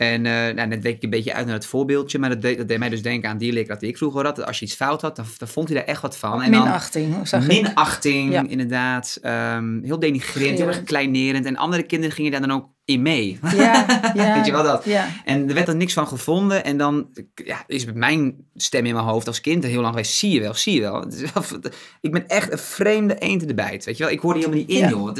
[0.00, 2.58] En eh nou, net week ik een beetje uit naar het voorbeeldje, maar dat deed,
[2.58, 4.36] dat deed mij dus denken aan die leerkracht die ik vroeger had.
[4.36, 6.42] Dat Als je iets fout had, dan, dan vond hij daar echt wat van.
[6.42, 7.14] En dan, Minachting.
[7.14, 7.48] hoe zag ik?
[7.48, 8.44] Minachting, Ja.
[8.48, 9.18] inderdaad.
[9.22, 11.46] Ehm, heel denigrerend, heel erg kleinerend.
[11.46, 13.38] En andere kinderen gingen daar dan ook in mee.
[13.54, 14.34] Ja, ja.
[14.34, 14.84] Weet je wel dat?
[14.84, 15.08] Ja.
[15.24, 16.64] En er werd er niks van gevonden.
[16.64, 20.12] En dan ja, is mijn stem in mijn hoofd als kind heel lang geweest.
[20.12, 21.04] Zie je wel, zie je wel.
[22.00, 23.84] Ik ben echt een vreemde eend in de bijt.
[23.84, 24.12] Weet je wel?
[24.12, 25.14] Ik hoor die helemaal niet in, joh.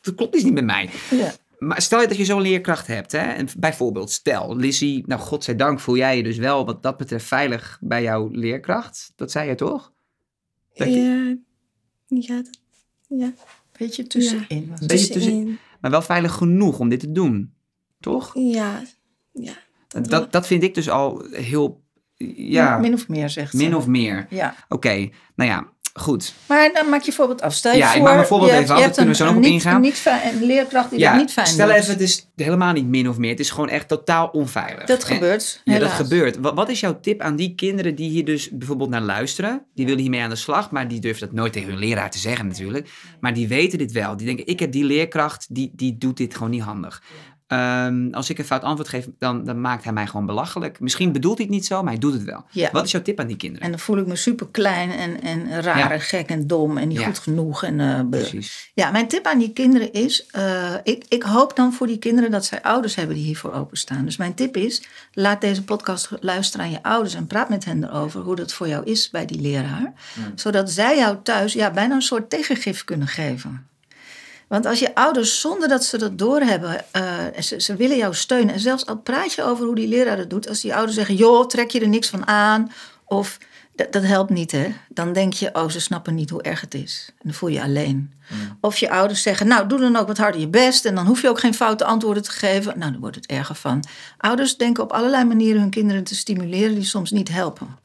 [0.00, 0.90] Dat, klopt iets niet met mij.
[1.10, 1.32] Ja.
[1.58, 3.18] Maar stel je dat je zo'n leerkracht hebt, hè?
[3.18, 7.78] En bijvoorbeeld, stel, Lizzie, nou godzijdank voel jij je dus wel wat dat betreft veilig
[7.80, 9.12] bij jouw leerkracht.
[9.16, 9.92] Dat zei je toch?
[10.74, 11.36] Dat je- Ja,
[12.18, 12.60] ja, dat-
[13.08, 13.32] ja.
[13.78, 14.44] Beetje tussenin.
[14.48, 14.80] het.
[14.80, 15.58] Beetje tussen- tussenin.
[15.80, 17.54] Maar wel veilig genoeg om dit te doen,
[18.00, 18.30] toch?
[18.34, 18.82] Ja,
[19.32, 19.52] ja.
[19.88, 21.82] Dat, dat vind ik dus al heel,
[22.36, 23.56] ja, Min of meer, zegt ze.
[23.56, 24.26] min of meer.
[24.30, 24.54] Ja.
[24.68, 26.34] Oké, nou ja, goed.
[26.46, 27.54] Maar dan maak je voorbeeld af.
[27.54, 29.24] Stel je Ja, ik voor, maak mijn voorbeeld je even af, daar kunnen we zo
[29.24, 29.80] nog op ingaan.
[29.80, 31.76] Niet, fijn, een leerkracht die ja, dat niet fijn stel doet.
[31.76, 33.30] even, het is helemaal niet min of meer.
[33.30, 34.84] Het is gewoon echt totaal onveilig.
[34.84, 36.36] Dat En- gebeurt, Ja, dat gebeurt.
[36.38, 39.62] Wat, wat is jouw tip aan die kinderen die hier dus bijvoorbeeld naar luisteren?
[39.74, 42.18] Die willen hiermee aan de slag, maar die durven dat nooit tegen hun leraar te
[42.18, 42.88] zeggen natuurlijk.
[43.20, 44.16] Maar die weten dit wel.
[44.16, 47.02] Die denken, ik heb die leerkracht, die, die doet dit gewoon niet handig.
[47.54, 50.80] Ehm, als ik een fout antwoord geef, dan, dan maakt hij mij gewoon belachelijk.
[50.80, 52.44] Misschien bedoelt hij het niet zo, maar hij doet het wel.
[52.50, 52.68] Ja.
[52.72, 53.64] Wat is jouw tip aan die kinderen?
[53.64, 55.90] En dan voel ik me super klein en, en raar Ja.
[55.90, 57.06] en gek en dom en niet Ja.
[57.06, 57.62] goed genoeg.
[57.64, 58.70] En, eh, Precies.
[58.74, 62.30] ja, mijn tip aan die kinderen is, eh, ik, ik hoop dan voor die kinderen
[62.30, 64.04] dat zij ouders hebben die hiervoor openstaan.
[64.04, 67.84] Dus mijn tip is, laat deze podcast luisteren aan je ouders en praat met hen
[67.84, 69.92] erover hoe dat voor jou is bij die leraar.
[70.34, 73.66] Zodat zij jou thuis ja, bijna een soort tegengif kunnen geven.
[74.48, 78.54] Want als je ouders, zonder dat ze dat doorhebben, eh ze, ze willen jou steunen.
[78.54, 80.48] En zelfs al praat je over hoe die leraar dat doet.
[80.48, 82.72] Als die ouders zeggen, joh, trek je er niks van aan.
[83.04, 83.38] Of,
[83.74, 84.74] dat, dat helpt niet, hè.
[84.88, 87.04] Dan denk je, oh, ze snappen niet hoe erg het is.
[87.08, 88.12] En dan voel je je alleen.
[88.60, 90.84] Of je ouders zeggen, nou, doe dan ook wat harder je best.
[90.84, 92.78] En dan hoef je ook geen foute antwoorden te geven.
[92.78, 93.84] Nou, dan wordt het erger van.
[94.18, 97.83] Ouders denken op allerlei manieren hun kinderen te stimuleren die soms niet helpen.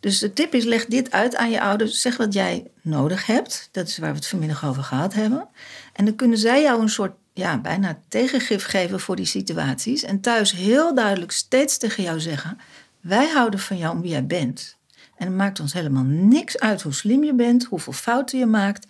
[0.00, 2.00] Dus de tip is, leg dit uit aan je ouders.
[2.00, 3.68] Zeg wat jij nodig hebt.
[3.72, 5.48] Dat is waar we het vanmiddag over gehad hebben.
[5.92, 10.02] En dan kunnen zij jou een soort, ja, bijna tegengif geven voor die situaties.
[10.02, 12.58] En thuis heel duidelijk steeds tegen jou zeggen...
[13.00, 14.76] wij houden van jou om wie jij bent.
[15.16, 18.86] En het maakt ons helemaal niks uit hoe slim je bent, hoeveel fouten je maakt...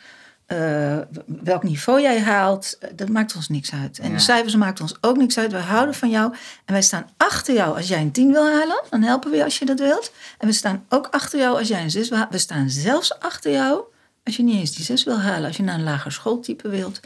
[0.50, 3.98] eh, welk niveau jij haalt, eh, dat maakt ons niks uit.
[3.98, 4.14] En Ja.
[4.14, 5.52] de cijfers maken ons ook niks uit.
[5.52, 6.32] Wij houden van jou
[6.64, 8.82] en wij staan achter jou als jij een 10 wil halen.
[8.90, 10.12] Dan helpen we je als je dat wilt.
[10.38, 12.32] En we staan ook achter jou als jij een 6 wil halen.
[12.32, 13.82] We staan zelfs achter jou
[14.24, 15.46] als je niet eens die 6 wil halen.
[15.46, 17.00] Als je naar een lager schooltype wilt.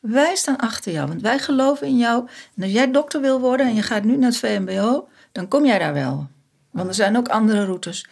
[0.00, 2.28] Wij staan achter jou, want wij geloven in jou.
[2.56, 5.64] En als jij dokter wil worden en je gaat nu naar het VMBO, dan kom
[5.66, 6.28] jij daar wel.
[6.70, 8.06] Want er zijn ook andere routes.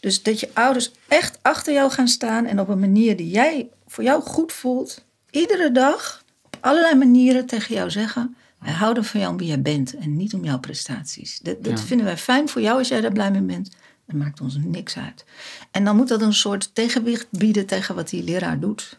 [0.00, 3.68] Dus dat je ouders echt achter jou gaan staan en op een manier die jij
[3.90, 9.20] voor jou goed voelt, iedere dag op allerlei manieren tegen jou zeggen: Wij houden van
[9.20, 11.38] jou om wie jij bent en niet om jouw prestaties.
[11.38, 11.84] Dat, dat Ja.
[11.86, 13.70] vinden wij fijn voor jou als jij daar blij mee bent.
[14.06, 15.24] Dat maakt ons niks uit.
[15.70, 18.98] En dan moet dat een soort tegenwicht bieden tegen wat die leraar doet.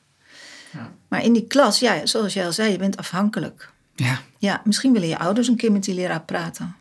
[0.73, 0.91] Ja.
[1.07, 3.71] Maar in die klas, ja, zoals jij al zei, je bent afhankelijk.
[3.95, 6.75] Ja, Ja, misschien willen je ouders een keer met die leraar praten.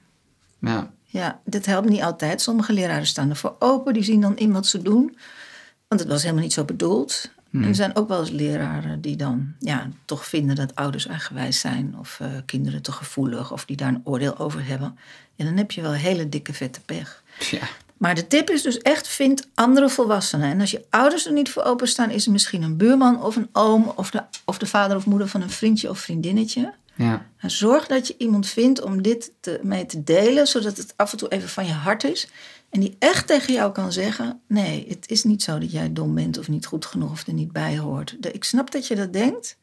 [0.60, 0.90] ja.
[1.10, 2.40] Ja, dit helpt niet altijd.
[2.40, 3.94] Sommige leraren staan ervoor open.
[3.94, 5.16] Die zien dan in wat ze doen.
[5.88, 7.30] Want het was helemaal niet zo bedoeld.
[7.52, 11.60] En er zijn ook wel eens leraren die dan ja, toch vinden dat ouders eigenwijs
[11.60, 11.94] zijn.
[11.98, 13.52] Of eh, kinderen te gevoelig.
[13.52, 14.98] Of die daar een oordeel over hebben.
[15.34, 17.22] Ja, dan heb je wel hele dikke vette pech.
[17.38, 17.68] ja.
[17.98, 20.50] Maar de tip is dus echt, vind andere volwassenen.
[20.50, 23.48] En als je ouders er niet voor openstaan, is er misschien een buurman of een
[23.52, 23.92] oom...
[23.96, 26.74] of de, of de vader of moeder van een vriendje of vriendinnetje...
[26.94, 27.26] ja.
[27.38, 31.12] en zorg dat je iemand vindt om dit te, mee te delen, zodat het af
[31.12, 32.28] en toe even van je hart is.
[32.70, 36.14] En die echt tegen jou kan zeggen: Nee, het is niet zo dat jij dom
[36.14, 38.16] bent of niet goed genoeg of er niet bij hoort.
[38.32, 39.56] Ik snap dat je dat denkt,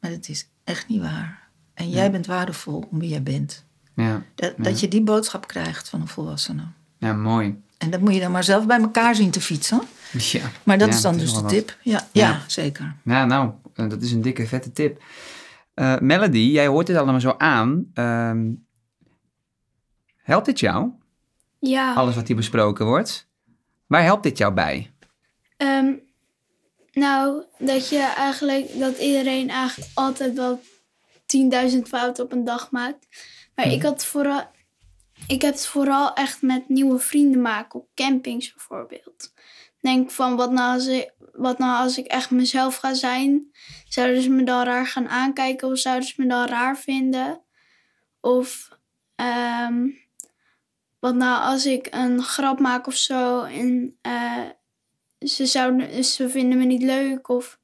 [0.00, 1.48] maar het is echt niet waar.
[1.74, 3.64] En jij bent waardevol om wie jij bent.
[3.94, 4.22] ja.
[4.34, 6.62] Dat, dat je die boodschap krijgt van een volwassene.
[6.98, 7.62] ja mooi.
[7.78, 9.80] En dat moet je dan maar zelf bij elkaar zien te fietsen.
[10.12, 10.50] Ja.
[10.62, 11.76] Maar dat is dan dus de tip.
[11.82, 12.40] Ja, ja.
[12.46, 12.94] Zeker.
[13.04, 15.02] Ja, nou, eh, dat is een dikke, vette tip.
[15.74, 17.90] Eh, Melody, jij hoort dit allemaal zo aan.
[17.94, 18.50] Ehm,
[20.16, 20.90] helpt dit jou,
[21.60, 21.94] Ja.
[21.94, 23.28] alles wat hier besproken wordt?
[23.86, 24.92] Waar helpt dit jou bij?
[25.56, 25.92] Ehm,
[26.92, 30.60] nou, dat je eigenlijk, dat iedereen eigenlijk altijd wel
[31.26, 33.06] 10.000 fouten op een dag maakt.
[33.54, 34.42] Maar ik had vooral,
[35.26, 39.32] ik heb het vooral echt met nieuwe vrienden maken op campings bijvoorbeeld.
[39.80, 43.50] Denk van, wat nou als ik, wat nou als ik echt mezelf ga zijn?
[43.88, 47.42] Zouden ze me dan raar gaan aankijken of zouden ze me dan raar vinden?
[48.20, 48.68] Of
[49.14, 49.86] ehm,
[51.00, 54.48] wat nou als ik een grap maak of zo en eh,
[55.18, 57.58] ze, zouden, ze vinden me niet leuk of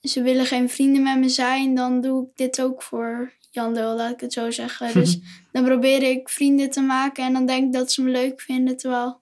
[0.00, 4.12] ze willen geen vrienden met me zijn, dan doe ik dit ook voor Jan laat
[4.12, 4.94] ik het zo zeggen.
[4.94, 5.18] Dus
[5.52, 8.76] dan probeer ik vrienden te maken en dan denk ik dat ze me leuk vinden,
[8.76, 9.20] terwijl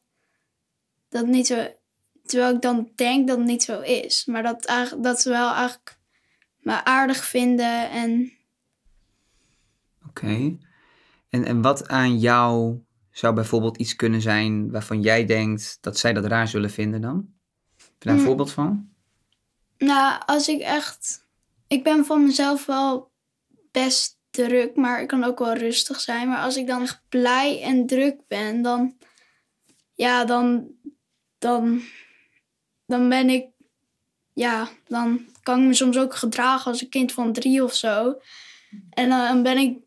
[1.09, 1.67] dat niet zo,
[2.25, 4.25] terwijl ik dan denk dat het niet zo is.
[4.25, 5.99] Maar dat, dat ze wel eigenlijk
[6.59, 8.33] me aardig vinden en
[10.09, 10.57] Oké.
[11.35, 12.79] En, en wat aan jou
[13.11, 17.29] zou bijvoorbeeld iets kunnen zijn waarvan jij denkt dat zij dat raar zullen vinden dan?
[17.77, 18.27] Heb je daar een Mm.
[18.27, 18.89] voorbeeld van?
[19.79, 21.27] Nou, als ik echt.
[21.67, 23.11] Ik ben van mezelf wel
[23.73, 26.29] best druk, maar ik kan ook wel rustig zijn.
[26.29, 28.97] Maar als ik dan echt blij en druk ben, dan,
[29.95, 30.67] ja, dan,
[31.39, 31.83] dan,
[32.87, 33.47] dan ben ik,
[34.33, 38.21] ja, dan kan ik me soms ook gedragen als een kind van drie of zo.
[38.91, 39.84] En dan ben ik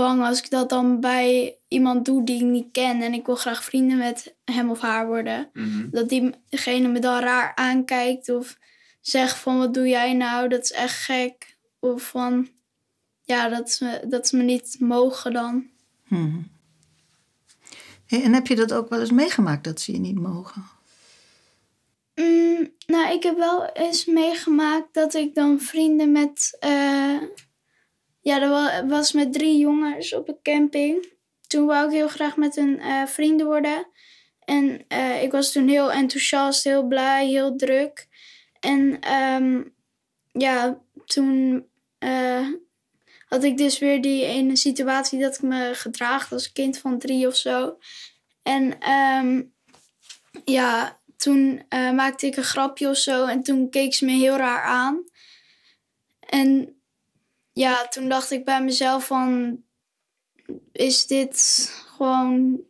[0.00, 3.34] bang als ik dat dan bij iemand doe die ik niet ken en ik wil
[3.34, 5.50] graag vrienden met hem of haar worden,
[5.90, 8.58] dat diegene me dan raar aankijkt of
[9.00, 11.56] zegt van wat doe jij nou, dat is echt gek.
[11.78, 12.48] Of van
[13.22, 15.66] ja, dat ze, dat ze me niet mogen dan.
[16.06, 16.50] Hmm.
[18.06, 20.64] Hey, en heb je dat ook wel eens meegemaakt dat ze je niet mogen?
[22.14, 26.56] Mm, nou, ik heb wel eens meegemaakt dat ik dan vrienden met.
[26.60, 27.16] eh,
[28.20, 31.08] ja, dat wa- was met drie jongens op een camping.
[31.46, 33.86] Toen wou ik heel graag met hun eh, vrienden worden.
[34.44, 38.08] En eh, ik was toen heel enthousiast, heel blij, heel druk.
[38.60, 39.62] En ehm,
[40.32, 41.66] ja, toen
[41.98, 42.48] eh,
[43.28, 47.26] had ik dus weer die ene situatie dat ik me gedraagde als kind van drie
[47.26, 47.78] of zo.
[48.42, 49.42] En ehm,
[50.44, 54.62] ja, toen maakte ik een grapje of zo en toen keek ze me heel raar
[54.62, 55.04] aan.
[56.20, 56.79] En
[57.60, 59.62] ja, toen dacht ik bij mezelf van,
[60.72, 62.60] is dit gewoon,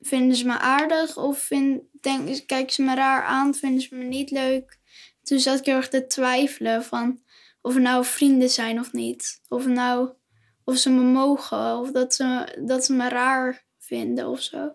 [0.00, 4.04] vinden ze me aardig of vind, denk, kijken ze me raar aan, vinden ze me
[4.04, 4.78] niet leuk?
[5.22, 7.22] Toen zat ik heel erg te twijfelen van
[7.60, 9.40] of we nou vrienden zijn of niet.
[9.48, 10.10] Of, nou,
[10.64, 14.72] of ze me mogen of dat ze, dat ze me raar vinden of zo.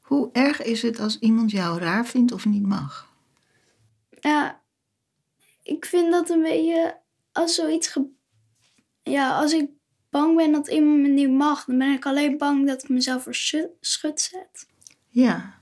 [0.00, 3.12] Hoe erg is het als iemand jou raar vindt of niet mag?
[4.20, 4.62] Ja,
[5.62, 7.00] ik vind dat een beetje
[7.32, 7.88] als zoiets.
[7.88, 8.12] ge-
[9.04, 9.66] Ja, als ik
[10.10, 13.22] bang ben dat iemand me niet mag, dan ben ik alleen bang dat ik mezelf
[13.22, 14.66] voor schu- schut zet.
[15.08, 15.54] Ja.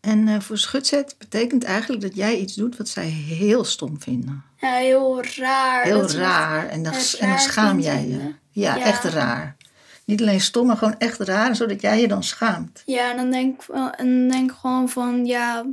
[0.00, 4.44] En eh, voor schutzet betekent eigenlijk dat jij iets doet wat zij heel stom vinden.
[4.60, 5.82] Ja, heel raar.
[5.84, 6.68] Heel raar.
[6.68, 8.34] En dan, en dan schaam jij je.
[8.50, 8.84] Ja, Ja.
[8.84, 9.56] echt raar.
[10.04, 12.82] Niet alleen stom, maar gewoon echt raar, zodat jij je dan schaamt.
[12.86, 13.62] Ja, en dan denk,
[13.96, 15.64] en denk gewoon van, ja,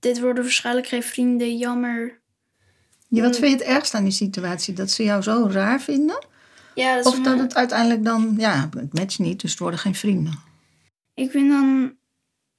[0.00, 2.20] dit worden waarschijnlijk geen vrienden, jammer.
[3.12, 4.74] Ja, wat vind je het ergst aan die situatie?
[4.74, 6.24] Dat ze jou zo raar vinden?
[6.74, 9.94] Ja, dat Of dat het uiteindelijk dan, ja, het matcht niet, dus het worden geen
[9.94, 10.38] vrienden.
[11.14, 11.96] Ik vind dan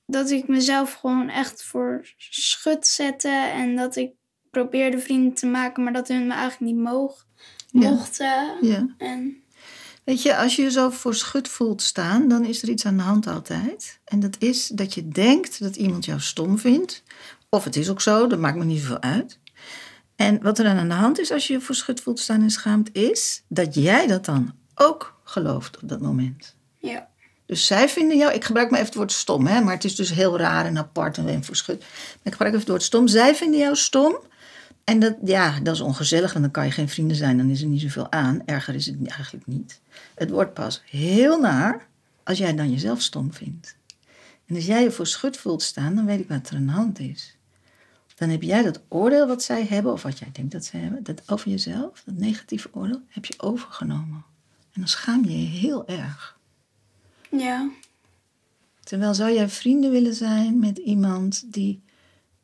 [0.05, 4.11] dat ik mezelf gewoon echt voor schut zette en dat ik
[4.49, 7.25] probeerde vrienden te maken, maar dat hun me eigenlijk niet moog,
[7.67, 7.89] Ja.
[7.89, 8.57] mochten.
[8.61, 8.87] Ja.
[8.97, 9.43] En
[10.03, 12.97] Weet je, als je je zo voor schut voelt staan, dan is er iets aan
[12.97, 13.99] de hand altijd.
[14.05, 17.03] En dat is dat je denkt dat iemand jou stom vindt.
[17.49, 19.39] Of het is ook zo, dat maakt me niet zoveel uit.
[20.15, 22.41] En wat er dan aan de hand is als je je voor schut voelt staan
[22.41, 26.55] en schaamt, is dat jij dat dan ook gelooft op dat moment.
[26.77, 27.07] ja,
[27.45, 29.95] Dus zij vinden jou, ik gebruik maar even het woord stom, hè, maar het is
[29.95, 31.79] dus heel raar en apart en weer voor schut.
[31.79, 33.07] Maar ik gebruik even het woord stom.
[33.07, 34.19] Zij vinden jou stom.
[34.83, 37.61] En dat, ja, dat is ongezellig, want dan kan je geen vrienden zijn, dan is
[37.61, 38.41] er niet zoveel aan.
[38.45, 39.79] Erger is het eigenlijk niet.
[40.15, 41.87] Het wordt pas heel naar
[42.23, 43.75] als jij dan jezelf stom vindt.
[44.45, 46.71] En als jij je voor schut voelt staan, dan weet ik wat er aan de
[46.71, 47.37] hand is.
[48.15, 51.03] Dan heb jij dat oordeel wat zij hebben, of wat jij denkt dat ze hebben,
[51.03, 54.25] dat over jezelf, dat negatieve oordeel, heb je overgenomen.
[54.73, 56.39] En dan schaam je je heel erg.
[57.29, 57.69] ja,
[58.83, 61.83] Terwijl zou jij vrienden willen zijn met iemand die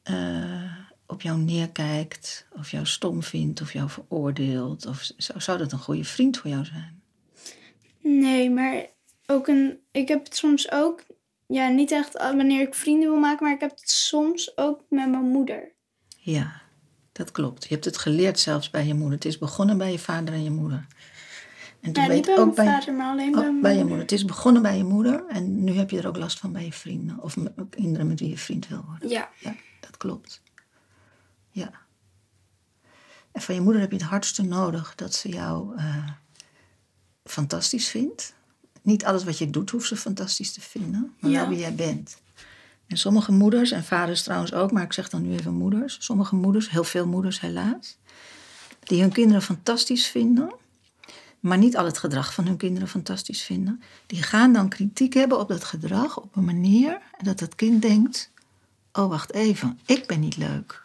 [0.03, 0.73] eh,
[1.05, 4.85] op jou neerkijkt, of jou stom vindt, of jou veroordeelt?
[4.85, 7.01] Of zou, zou dat een goede vriend voor jou zijn?
[8.01, 8.85] nee, maar
[9.25, 11.03] ook een, ik heb het soms ook,
[11.53, 15.09] ja, niet echt wanneer ik vrienden wil maken, maar ik heb het soms ook met
[15.09, 15.71] mijn moeder.
[16.17, 16.61] Ja,
[17.11, 17.63] dat klopt.
[17.63, 19.13] Je hebt het geleerd zelfs bij je moeder.
[19.13, 20.87] Het is begonnen bij je vader en je moeder.
[21.81, 23.75] En toen Ja, niet weet bij ook mijn vader, maar alleen bij ook mijn bij
[23.75, 23.99] je moeder.
[23.99, 26.65] Het is begonnen bij je moeder en nu heb je er ook last van bij
[26.65, 27.19] je vrienden.
[27.19, 27.35] Of
[27.69, 29.09] kinderen met wie je vriend wil worden.
[29.09, 30.41] Ja, Ja, dat klopt.
[31.49, 31.71] Ja.
[33.31, 36.09] En van je moeder heb je het hardste nodig dat ze jou eh,
[37.23, 38.33] fantastisch vindt.
[38.89, 41.39] Niet alles wat je doet hoeft ze fantastisch te vinden, maar Ja.
[41.39, 42.17] wel wie jij bent.
[42.87, 45.97] En sommige moeders, en vaders trouwens ook, maar ik zeg dan nu even moeders.
[45.99, 47.97] Sommige moeders, heel veel moeders helaas,
[48.83, 50.53] die hun kinderen fantastisch vinden,
[51.39, 53.81] maar niet al het gedrag van hun kinderen fantastisch vinden.
[54.07, 58.31] Die gaan dan kritiek hebben op dat gedrag op een manier dat het kind denkt:
[58.93, 60.83] oh wacht even, ik ben niet leuk.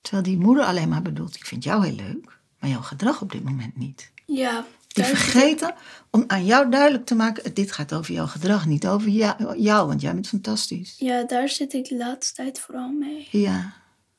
[0.00, 3.32] Terwijl die moeder alleen maar bedoelt: ik vind jou heel leuk, maar jouw gedrag op
[3.32, 4.10] dit moment niet.
[4.26, 4.66] ja.
[4.88, 5.74] Die vergeten
[6.10, 9.86] om aan jou duidelijk te maken: dit gaat over jouw gedrag, niet over jou, jou
[9.86, 10.94] want jij bent fantastisch.
[10.98, 13.28] Ja, daar zit ik de laatste tijd vooral mee.
[13.30, 13.72] Ja,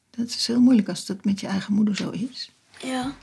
[0.09, 2.51] dat is heel moeilijk als dat met je eigen moeder zo is.
[2.83, 3.13] Ja,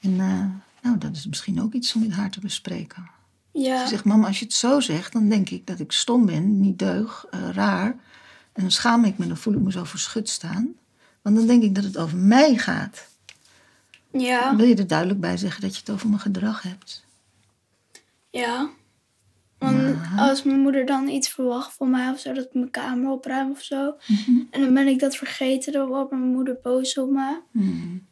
[0.00, 0.44] En eh,
[0.82, 3.10] nou, dat is misschien ook iets om met haar te bespreken.
[3.52, 6.26] ja, Ze zegt, mama, als je het zo zegt, dan denk ik dat ik stom
[6.26, 7.86] ben, niet deug, eh, raar.
[8.52, 10.68] En dan schaam ik me, dan voel ik me zo verschut staan.
[11.22, 13.06] Want dan denk ik dat het over mij gaat.
[14.20, 17.04] Ja, wil je er duidelijk bij zeggen dat je het over mijn gedrag hebt.
[18.30, 18.68] Ja.
[19.58, 23.10] Want als mijn moeder dan iets verwacht van mij of zo, dat ik mijn kamer
[23.10, 23.94] opruim of zo.
[24.50, 27.40] En dan ben ik dat vergeten, dan wordt mijn moeder boos op me.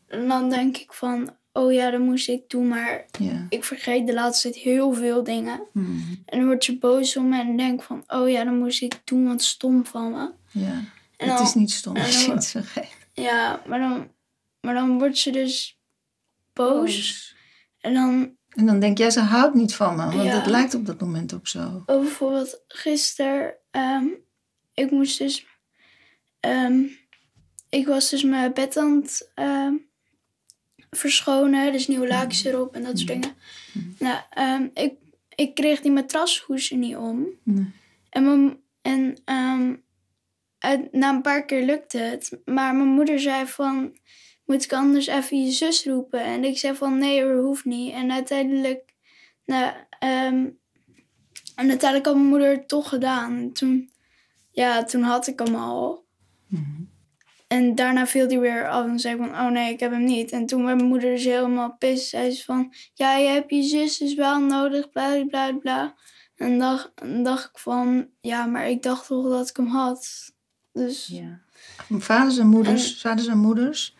[0.09, 3.47] En dan denk ik van, oh ja, dat moest ik doen, maar Ja.
[3.49, 5.61] ik vergeet de laatste tijd heel veel dingen.
[6.27, 9.01] En dan wordt ze boos op me en denk van, oh ja, dat moest ik
[9.05, 10.31] doen, want stom van me.
[10.51, 10.83] Ja.
[11.17, 12.97] En het dan- is niet stom als je het vergeet.
[13.13, 14.09] Ja, maar dan,
[14.61, 15.79] maar dan wordt ze dus
[16.55, 17.37] boos.
[17.81, 20.03] En dan En dan denk jij, ze houdt niet van me.
[20.05, 20.33] Want Ja.
[20.35, 21.83] dat lijkt op dat moment ook zo.
[21.87, 24.05] Oh, bijvoorbeeld gisteren, ehm,
[24.75, 25.47] ik moest dus,
[26.41, 26.83] ehm,
[27.69, 29.75] ik was dus mijn bed aan het ehm,
[30.91, 33.35] verschonen, dus nieuwe lakens erop en dat soort dingen.
[33.99, 34.95] Nou, ehm, ik,
[35.35, 37.27] ik kreeg die matrashoesen niet om.
[37.43, 37.73] Nee.
[38.11, 39.17] En, mijn, en
[40.59, 42.39] het- na een paar keer lukte het.
[42.45, 43.97] Maar mijn moeder zei van,
[44.45, 46.20] moet ik anders even je zus roepen?
[46.20, 47.92] En ik zei van, nee hoor, hoeft niet.
[47.92, 48.95] En uiteindelijk,
[49.45, 50.49] nou, ehm,
[51.55, 53.36] en uiteindelijk had mijn moeder het toch gedaan.
[53.36, 53.90] En toen,
[54.51, 56.05] ja, toen had ik hem al.
[57.49, 60.30] En daarna viel hij weer af en zei van, oh nee, ik heb hem niet.
[60.32, 62.09] En toen werd mijn moeder dus helemaal pist.
[62.09, 65.95] Zei ze van, ja, je hebt je zus dus wel nodig, bla bla bla.
[66.36, 70.32] En dacht, en dacht ik van, ja, maar ik dacht toch dat ik hem had.
[70.72, 71.42] Dus Ja.
[71.88, 73.93] Vaders en moeders, vaders en moeders,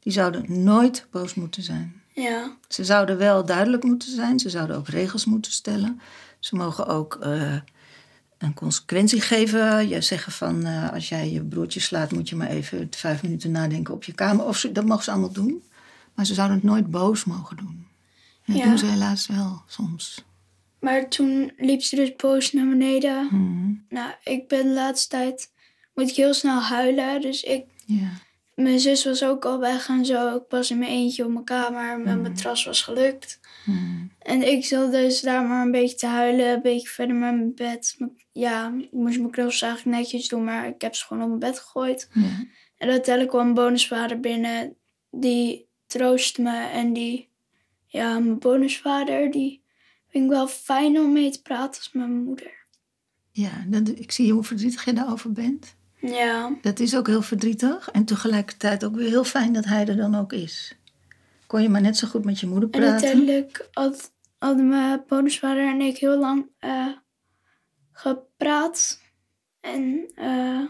[0.00, 2.02] die zouden nooit boos moeten zijn.
[2.14, 4.38] ja, Ze zouden wel duidelijk moeten zijn.
[4.38, 6.00] Ze zouden ook regels moeten stellen.
[6.38, 7.54] Ze mogen ook eh,
[8.38, 9.88] een consequentie geven.
[9.88, 13.50] Je zeggen van eh, als jij je broertje slaat, moet je maar even vijf minuten
[13.50, 14.44] nadenken op je kamer.
[14.44, 15.62] Of ze, dat mogen ze allemaal doen.
[16.14, 17.86] Maar ze zouden het nooit boos mogen doen.
[18.44, 18.68] En dat Ja.
[18.68, 20.24] doen ze helaas wel soms.
[20.80, 23.24] maar toen liep ze dus boos naar beneden.
[23.30, 23.72] Mhm.
[23.88, 25.50] Nou, ik ben de laatste tijd,
[25.94, 27.20] moet ik heel snel huilen.
[27.20, 28.08] Dus ik, Ja.
[28.62, 30.36] Mijn zus was ook al weg en zo.
[30.36, 31.96] Ik was in mijn eentje op mijn kamer.
[31.96, 32.02] Mhm.
[32.02, 33.40] Mijn matras was gelukt.
[33.66, 34.06] Mhm.
[34.18, 37.54] En ik zat dus daar maar een beetje te huilen, een beetje verder met mijn
[37.54, 37.96] bed.
[38.32, 41.52] Ja, ik moest mijn knuffels eigenlijk netjes doen, maar ik heb ze gewoon op mijn
[41.52, 42.08] bed gegooid.
[42.76, 44.76] En uiteindelijk kwam een bonusvader binnen,
[45.10, 46.56] die troostte me.
[46.56, 47.28] En die,
[47.86, 49.62] ja, mijn bonusvader, die
[50.08, 52.66] vind ik wel fijn om mee te praten als mijn moeder.
[53.30, 55.76] Ja, dat, ik zie hoe verdrietig je daarover bent.
[56.00, 57.90] Ja, Dat is ook heel verdrietig.
[57.90, 60.74] En tegelijkertijd ook weer heel fijn dat hij er dan ook is.
[61.46, 62.92] Kon je maar net zo goed met je moeder en praten.
[62.92, 66.86] uiteindelijk had, hadden mijn bonusvader en ik heel lang eh,
[67.92, 69.00] gepraat.
[69.60, 70.64] En eh,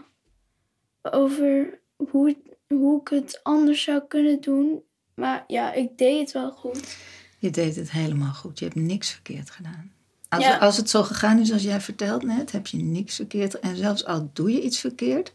[1.01, 4.83] over hoe, hoe ik het anders zou kunnen doen.
[5.15, 6.97] Maar ja, ik deed het wel goed.
[7.39, 8.59] Je deed het helemaal goed.
[8.59, 9.93] Je hebt niks verkeerd gedaan.
[10.31, 10.57] Als, Ja.
[10.57, 13.59] als het zo gegaan is als jij vertelt net, heb je niks verkeerd.
[13.59, 15.33] En zelfs al doe je iets verkeerd,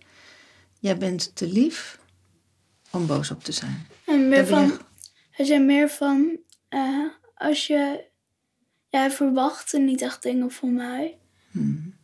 [0.81, 1.99] jij bent te lief
[2.93, 3.87] om boos op te zijn.
[4.07, 4.79] En meer je- van,
[5.31, 6.39] hij zei meer van,
[6.69, 8.05] eh, als je,
[8.89, 11.19] ja, hij verwachtte niet echt dingen van mij.
[11.51, 11.95] Hmm.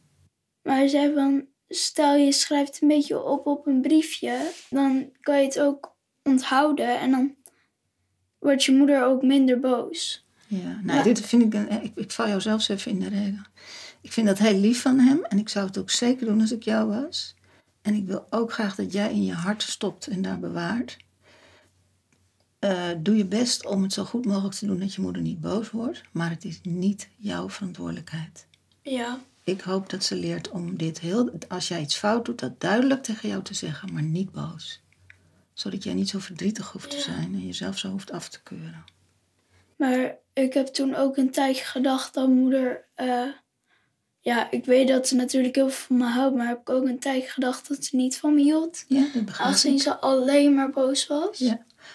[0.62, 5.38] Maar hij zei van, stel je schrijft een beetje op op een briefje, dan kan
[5.38, 7.34] je het ook onthouden en dan
[8.38, 10.21] wordt je moeder ook minder boos.
[10.57, 11.05] Ja, nou, Ja.
[11.05, 13.44] dit vind ik, een, ik, ik val jou zelfs even in de reden.
[14.00, 16.53] Ik vind dat heel lief van hem en ik zou het ook zeker doen als
[16.53, 17.34] ik jou was.
[17.82, 20.96] En ik wil ook graag dat jij in je hart stopt en daar bewaart.
[22.59, 25.40] Eh, doe je best om het zo goed mogelijk te doen dat je moeder niet
[25.40, 28.46] boos wordt, maar het is niet jouw verantwoordelijkheid.
[28.82, 32.61] Ja, Ik hoop dat ze leert om dit heel, als jij iets fout doet, dat
[32.61, 34.80] duidelijk tegen jou te zeggen, maar niet boos.
[35.53, 38.84] Zodat jij niet zo verdrietig hoeft te zijn en jezelf zo hoeft af te keuren.
[39.82, 43.28] Maar ik heb toen ook een tijdje gedacht dat moeder, eh,
[44.20, 46.84] ja, ik weet dat ze natuurlijk heel veel van me houdt, maar heb ik ook
[46.84, 48.84] een tijdje gedacht dat ze niet van me hield.
[48.88, 49.40] Ja, dat begrijp ik.
[49.40, 51.38] Aangezien ze alleen maar boos was.
[51.38, 51.52] Ja.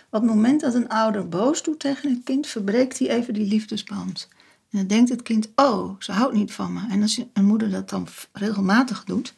[0.09, 3.47] Op het moment dat een ouder boos doet tegen het kind, verbreekt hij even die
[3.47, 4.27] liefdesband.
[4.69, 6.81] En dan denkt het kind, oh, ze houdt niet van me.
[6.89, 9.33] En als een moeder dat dan regelmatig doet,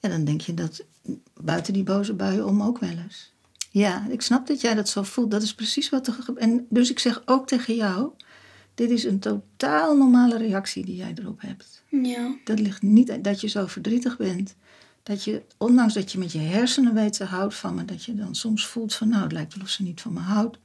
[0.00, 0.84] ja, dan denk je dat
[1.40, 3.32] buiten die boze buien om ook wel eens.
[3.78, 5.30] Ja, ik snap dat jij dat zo voelt.
[5.30, 6.38] Dat is precies wat er gebeurt.
[6.38, 8.10] En dus ik zeg ook tegen jou,
[8.74, 11.82] dit is een totaal normale reactie die jij erop hebt.
[11.88, 12.36] Ja.
[12.44, 14.54] Dat ligt niet dat je zo verdrietig bent.
[15.02, 18.14] Dat je, ondanks dat je met je hersenen weet ze houdt van me, dat je
[18.14, 20.58] dan soms voelt van nou, het lijkt wel of ze niet van me houdt.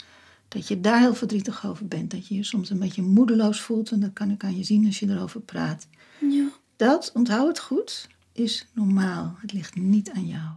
[0.48, 2.12] Dat je daar heel verdrietig over bent.
[2.12, 3.92] Dat je je soms een beetje moedeloos voelt.
[3.92, 5.88] En dat kan ik aan je zien als je erover praat.
[6.20, 6.48] Ja.
[6.76, 9.36] Dat, onthoud het goed, is normaal.
[9.38, 10.50] Het ligt niet aan jou.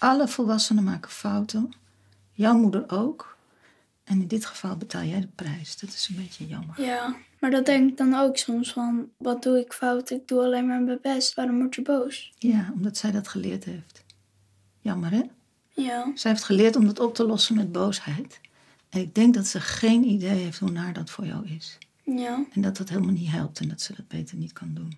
[0.00, 1.72] Alle volwassenen maken fouten.
[2.32, 3.36] Jouw moeder ook.
[4.04, 5.78] En in dit geval betaal jij de prijs.
[5.78, 6.82] Dat is een beetje jammer.
[6.82, 10.10] Ja, maar dat denk ik dan ook soms van, wat doe ik fout?
[10.10, 12.32] Ik doe alleen maar mijn best, waarom word je boos?
[12.38, 14.04] Ja, omdat zij dat geleerd heeft.
[14.80, 15.22] Jammer hè?
[15.68, 18.40] Ja, Zij heeft geleerd om dat op te lossen met boosheid.
[18.88, 21.78] En ik denk dat ze geen idee heeft hoe naar dat voor jou is.
[22.04, 22.44] Ja.
[22.52, 24.92] En dat dat helemaal niet helpt en dat ze dat beter niet kan doen.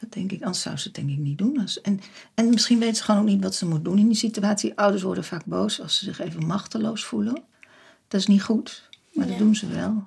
[0.00, 1.68] Dat denk ik, anders zou ze het denk ik niet doen.
[1.82, 2.00] En,
[2.34, 4.78] en misschien weet ze gewoon ook niet wat ze moet doen in die situatie.
[4.78, 7.42] Ouders worden vaak boos als ze zich even machteloos voelen.
[8.08, 10.04] Dat is niet goed, maar dat doen ze wel.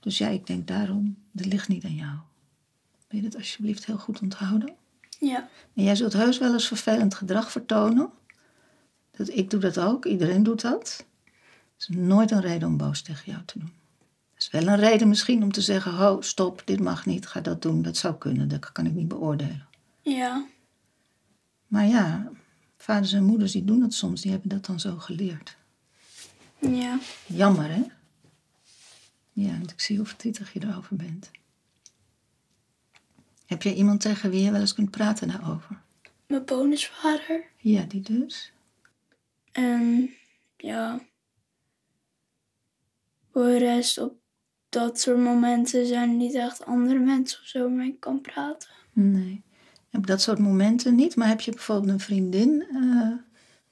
[0.00, 2.16] Dus ja, ik denk daarom, dit ligt niet aan jou.
[3.08, 4.74] Wil je het alsjeblieft heel goed onthouden?
[5.18, 5.48] Ja.
[5.74, 8.10] En jij zult heus wel eens vervelend gedrag vertonen.
[9.10, 11.06] Dat, ik doe dat ook, iedereen doet dat.
[11.74, 13.72] Het is nooit een reden om boos tegen jou te doen.
[14.38, 17.62] Is wel een reden misschien om te zeggen: ho, stop, dit mag niet, ga dat
[17.62, 17.82] doen.
[17.82, 19.66] Dat zou kunnen, dat kan ik niet beoordelen.
[20.02, 20.46] Ja.
[21.66, 22.30] Maar ja,
[22.76, 25.56] vaders en moeders die doen dat soms, die hebben dat dan zo geleerd.
[26.58, 26.98] Ja.
[27.26, 27.82] Jammer, hè?
[29.32, 31.30] Ja, want ik zie hoe verdrietig je erover bent.
[33.46, 35.80] Heb je iemand tegen wie je wel eens kunt praten daarover?
[36.26, 37.44] Mijn bonusvader.
[37.56, 38.52] Ja, die dus.
[39.52, 40.10] En
[40.56, 41.00] ja.
[43.32, 44.17] Voor de rest op
[44.68, 48.68] dat soort momenten zijn er niet echt andere mensen of zo mee kan praten.
[48.92, 49.42] Nee.
[49.92, 51.16] Op dat soort momenten niet.
[51.16, 53.12] Maar heb je bijvoorbeeld een vriendin eh,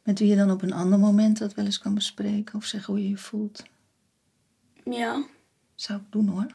[0.03, 2.95] met wie je dan op een ander moment dat wel eens kan bespreken of zeggen
[2.95, 3.65] hoe je je voelt?
[4.85, 5.25] Ja.
[5.75, 6.47] Zou ik doen hoor.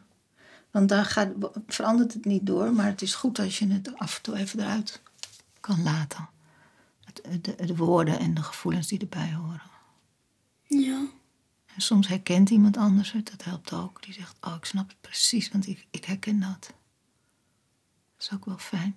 [0.71, 1.29] Want daar gaat,
[1.67, 4.59] verandert het niet door, maar het is goed als je het af en toe even
[4.59, 5.01] eruit
[5.59, 6.29] kan laten.
[7.03, 9.61] Het, de, de woorden en de gevoelens die erbij horen.
[10.63, 11.05] Ja.
[11.75, 14.03] En soms herkent iemand anders het, dat helpt ook.
[14.03, 16.61] Die zegt, oh ik snap het precies, want ik, ik herken dat.
[16.61, 16.71] Dat
[18.17, 18.95] is ook wel fijn.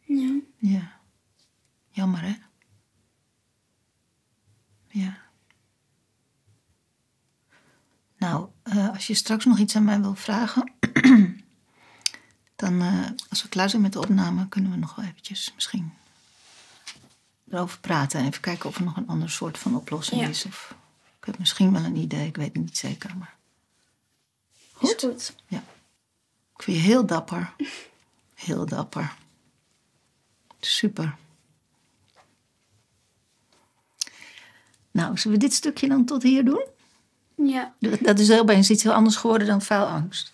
[0.00, 0.40] Ja.
[0.56, 1.00] Ja.
[1.90, 2.34] Jammer, hè?
[4.88, 5.18] Ja.
[8.16, 10.72] Nou, eh, als je straks nog iets aan mij wil vragen,
[12.56, 15.92] dan eh, als we klaar zijn met de opname, kunnen we nog wel eventjes misschien
[17.52, 20.28] erover praten en even kijken of er nog een ander soort van oplossing Ja.
[20.28, 20.44] is.
[20.44, 20.74] Of,
[21.18, 23.34] ik heb misschien wel een idee, ik weet het niet zeker, maar
[24.80, 25.00] Is Goed.
[25.00, 25.34] goed.
[26.56, 27.52] ik vind je heel dapper.
[28.34, 29.14] Heel dapper.
[30.60, 31.16] Super.
[34.90, 36.66] Nou, zullen we dit stukje dan tot hier doen?
[37.36, 37.74] Ja.
[38.00, 40.32] Dat is opeens iets heel anders geworden dan faalangst.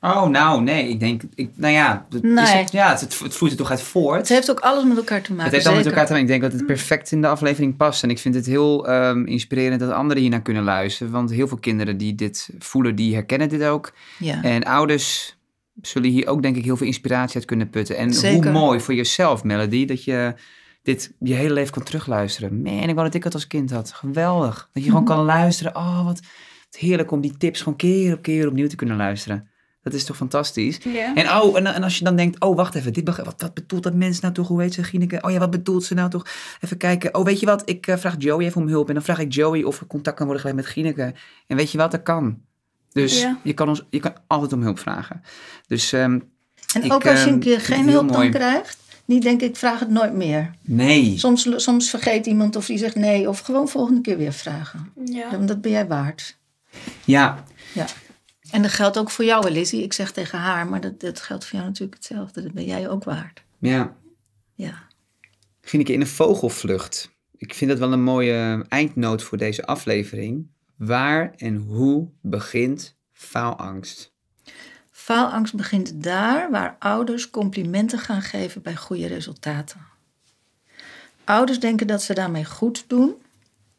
[0.00, 0.88] Oh, nou, nee.
[0.88, 2.44] Ik denk, ik, nou ja, het, is Nee.
[2.46, 4.18] het- ja het, het, vloeit er toch uit voort.
[4.18, 5.44] Het heeft ook alles met elkaar te maken.
[5.44, 6.26] Het heeft allemaal met elkaar te maken.
[6.34, 8.02] Ik denk dat het perfect in de aflevering past.
[8.02, 11.12] En ik vind het heel ehm, inspirerend dat anderen hiernaar kunnen luisteren.
[11.12, 13.92] Want heel veel kinderen die dit voelen, die herkennen dit ook.
[14.18, 14.42] Ja.
[14.42, 15.36] En ouders
[15.82, 17.96] zullen hier ook denk ik heel veel inspiratie uit kunnen putten.
[17.96, 18.42] En Zeker.
[18.42, 20.34] hoe mooi voor jezelf, Melody, dat je
[20.82, 22.62] dit je hele leven kan terugluisteren.
[22.62, 23.92] Man, ik wou dat ik het als kind had.
[23.92, 24.68] Geweldig.
[24.72, 25.76] Dat je gewoon kan luisteren.
[25.76, 26.20] Oh, wat,
[26.70, 29.47] wat heerlijk om die tips gewoon keer op keer opnieuw te kunnen luisteren.
[29.90, 30.78] Dat is toch fantastisch?
[31.14, 33.54] En, oh, en, en als je dan denkt, oh wacht even, dit beg- wat, wat
[33.54, 34.48] bedoelt dat mens nou toch?
[34.48, 35.18] Hoe heet ze, Gineke?
[35.20, 36.26] Oh ja, wat bedoelt ze nou toch?
[36.60, 37.14] Even kijken.
[37.14, 37.62] Oh, weet je wat?
[37.64, 38.88] Ik eh, vraag Joey even om hulp.
[38.88, 41.14] En dan vraag ik Joey of er contact kan worden gelegd met Gineke.
[41.46, 41.90] En weet je wat?
[41.90, 42.38] Dat kan.
[42.92, 45.22] Dus je, kan ons, je kan altijd om hulp vragen.
[45.66, 46.18] Dus ehm,
[46.74, 49.22] En ik, ook als je ehm, een keer vind het geen hulp dan krijgt, niet
[49.22, 50.50] denk ik, vraag het nooit meer.
[50.62, 51.18] nee.
[51.18, 54.92] Soms, soms vergeet iemand of die zegt nee, of gewoon volgende keer weer vragen.
[55.04, 55.30] Ja.
[55.30, 56.36] Want dat ben jij waard.
[57.04, 57.86] Ja, Ja.
[58.50, 59.82] En dat geldt ook voor jou, Lizzie.
[59.82, 62.42] Ik zeg tegen haar, maar dat, dat geldt voor jou natuurlijk hetzelfde.
[62.42, 63.42] Dat ben jij ook waard.
[63.58, 63.96] ja.
[64.54, 64.86] Ja.
[65.60, 67.10] Gineke in een vogelvlucht.
[67.36, 70.46] Ik vind dat wel een mooie eindnoot voor deze aflevering.
[70.76, 74.12] Waar en hoe begint faalangst?
[74.90, 79.80] Faalangst begint daar waar ouders complimenten gaan geven bij goede resultaten.
[81.24, 83.14] Ouders denken dat ze daarmee goed doen,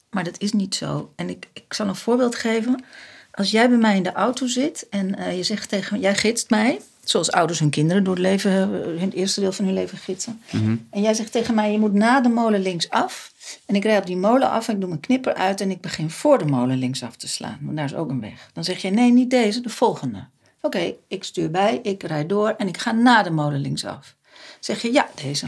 [0.09, 1.13] maar dat is niet zo.
[1.15, 2.83] En ik, ik zal een voorbeeld geven.
[3.31, 6.49] Als jij bij mij in de auto zit en eh, je zegt tegen jij gidst
[6.49, 9.97] mij, zoals ouders hun kinderen door het leven, eh, het eerste deel van hun leven
[9.97, 10.41] gidsen.
[10.89, 13.33] En jij zegt tegen mij, je moet na de molen linksaf.
[13.65, 15.81] En ik rijd op die molen af en ik doe mijn knipper uit en ik
[15.81, 17.59] begin voor de molen linksaf te slaan.
[17.61, 18.49] Want daar is ook een weg.
[18.53, 20.27] Dan zeg jij, nee, niet deze, de volgende.
[20.61, 24.15] Oké, ik stuur bij, ik rijd door en ik ga na de molen linksaf.
[24.59, 25.47] Zeg je, ja, deze.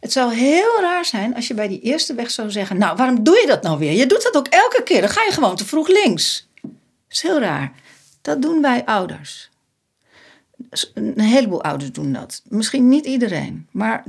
[0.00, 3.24] Het zou heel raar zijn als je bij die eerste weg zou zeggen, nou, waarom
[3.24, 3.92] doe je dat nou weer?
[3.92, 6.47] Je doet dat ook elke keer, dan ga je gewoon te vroeg links.
[7.08, 7.72] Is heel raar.
[8.22, 9.50] Dat doen wij ouders.
[10.94, 12.42] Een heleboel ouders doen dat.
[12.48, 14.04] Misschien niet iedereen, maar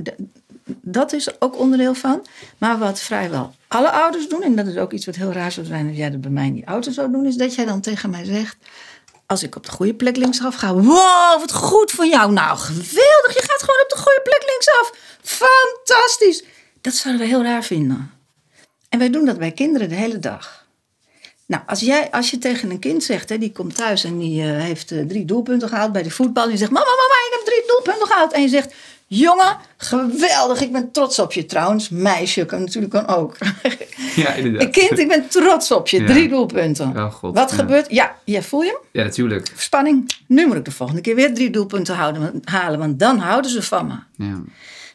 [0.82, 2.26] dat is ook onderdeel van.
[2.58, 5.66] Maar wat vrijwel alle ouders doen, en dat is ook iets wat heel raar zou
[5.66, 7.80] zijn als jij dat bij mij in die auto zou doen, is dat jij dan
[7.80, 8.56] tegen mij zegt:
[9.26, 12.32] Als ik op de goede plek linksaf ga, wow, wat goed van jou.
[12.32, 14.92] Nou, geweldig, je gaat gewoon op de goede plek linksaf.
[15.22, 16.44] Fantastisch.
[16.80, 18.10] Dat zouden we heel raar vinden.
[18.88, 20.59] En wij doen dat bij kinderen de hele dag.
[21.50, 24.42] Nou, als, jij, als je tegen een kind zegt, hè, die komt thuis en die
[24.42, 26.42] eh, heeft eh, drie doelpunten gehaald bij de voetbal.
[26.42, 28.32] En die zegt, mama, mama, ik heb drie doelpunten gehaald.
[28.32, 28.74] En je zegt,
[29.06, 30.60] Jongen, geweldig.
[30.60, 31.46] Ik ben trots op je.
[31.46, 33.36] Trouwens, meisje kan natuurlijk kan ook.
[34.16, 34.70] Ja, inderdaad.
[34.70, 36.00] Kind, ik ben trots op je.
[36.00, 36.06] Ja.
[36.06, 36.96] Drie doelpunten.
[36.96, 37.56] Oh, God, Wat ja.
[37.56, 37.90] gebeurt?
[37.90, 38.78] Ja, ja, voel je hem?
[38.92, 39.52] Ja, natuurlijk.
[39.56, 40.10] Spanning.
[40.26, 42.78] Nu moet ik de volgende keer weer drie doelpunten houden, halen.
[42.78, 44.24] Want dan houden ze van me.
[44.24, 44.40] Ja.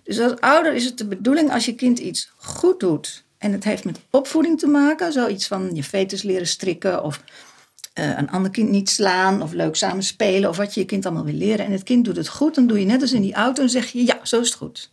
[0.03, 3.24] Dus als ouder is het de bedoeling als je kind iets goed doet.
[3.45, 5.11] En het heeft met opvoeding te maken.
[5.11, 7.03] Zoiets van je fetus leren strikken.
[7.03, 7.21] Of
[7.93, 9.41] eh, een ander kind niet slaan.
[9.41, 10.49] Of leuk samen spelen.
[10.49, 11.65] Of wat je je kind allemaal wil leren.
[11.65, 12.55] En het kind doet het goed.
[12.55, 13.61] Dan doe je net als in die auto.
[13.61, 14.91] En zeg je ja, zo is het goed.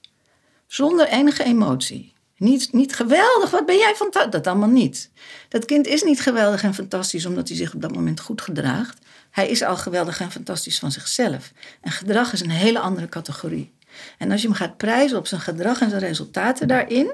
[0.66, 2.12] Zonder enige emotie.
[2.36, 4.32] Niet, niet geweldig, wat ben jij fantastisch?
[4.32, 5.10] Dat allemaal niet.
[5.48, 8.98] Dat kind is niet geweldig en fantastisch omdat hij zich op dat moment goed gedraagt.
[9.30, 11.52] Hij is al geweldig en fantastisch van zichzelf.
[11.80, 13.72] En gedrag is een hele andere categorie.
[14.18, 17.12] En als je hem gaat prijzen op zijn gedrag en zijn resultaten daarin,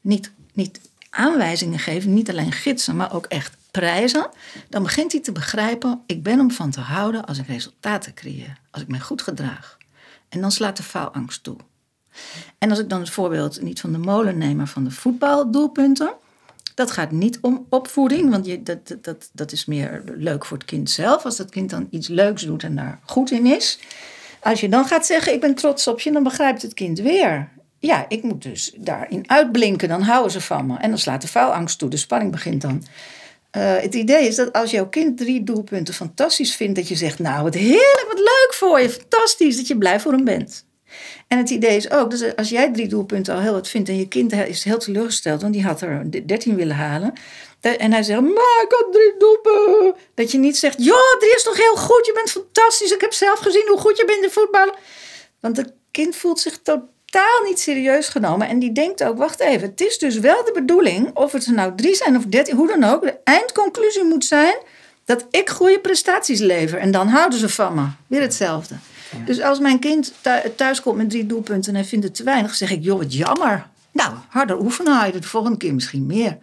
[0.00, 0.80] niet, niet
[1.10, 4.28] aanwijzingen geven, niet alleen gidsen, maar ook echt prijzen,
[4.68, 8.60] dan begint hij te begrijpen: ik ben om van te houden als ik resultaten creëer,
[8.70, 9.76] als ik mij goed gedraag.
[10.28, 11.56] En dan slaat de faalangst toe.
[12.58, 16.12] En als ik dan het voorbeeld niet van de molen neem, maar van de voetbaldoelpunten.
[16.74, 20.56] Dat gaat niet om opvoeding, want je, dat, dat- dat, dat is meer leuk voor
[20.56, 21.24] het kind zelf.
[21.24, 23.78] Als dat kind dan iets leuks doet en daar goed in is.
[24.42, 27.48] Als je dan gaat zeggen, ik ben trots op je, dan begrijpt het kind weer.
[27.78, 30.76] Ja, ik moet dus daarin uitblinken, dan houden ze van me.
[30.78, 32.84] En dan slaat de faalangst toe, de spanning begint dan.
[33.50, 37.18] Eh, het idee is dat als jouw kind drie doelpunten fantastisch vindt, dat je zegt,
[37.18, 40.66] nou wat heerlijk, wat leuk voor je, fantastisch, dat je blij voor hem bent.
[41.28, 43.98] En het idee is ook, dus als jij drie doelpunten al heel wat vindt en
[43.98, 47.12] je kind is heel teleurgesteld, want die had er dertien willen halen.
[47.60, 50.00] En hij zegt, maar ik had drie doelpunten.
[50.14, 53.12] Dat je niet zegt, joh, drie is toch heel goed, je bent fantastisch, ik heb
[53.12, 54.74] zelf gezien hoe goed je bent in voetballen.
[55.40, 56.96] Want het kind voelt zich totaal
[57.44, 58.48] niet serieus genomen.
[58.48, 61.52] En die denkt ook, wacht even, het is dus wel de bedoeling, of het er
[61.52, 63.02] nou drie zijn of dertien, hoe dan ook.
[63.02, 64.54] De eindconclusie moet zijn
[65.04, 66.78] dat ik goede prestaties lever.
[66.78, 67.86] En dan houden ze van me.
[68.06, 68.74] Weer hetzelfde.
[69.24, 72.22] Dus als mijn kind thu- thuis komt met drie doelpunten en hij vindt het te
[72.22, 73.66] weinig, zeg ik, joh, wat jammer.
[73.92, 76.38] Nou, harder oefenen, haal je de volgende keer misschien meer.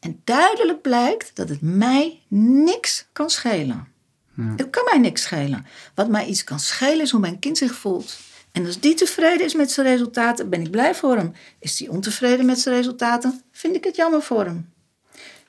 [0.00, 3.88] En duidelijk blijkt dat het mij niks kan schelen.
[4.56, 5.66] Het kan mij niks schelen.
[5.94, 8.16] Wat mij iets kan schelen is hoe mijn kind zich voelt.
[8.52, 11.32] En als die tevreden is met zijn resultaten, ben ik blij voor hem.
[11.58, 14.72] Is die ontevreden met zijn resultaten, vind ik het jammer voor hem.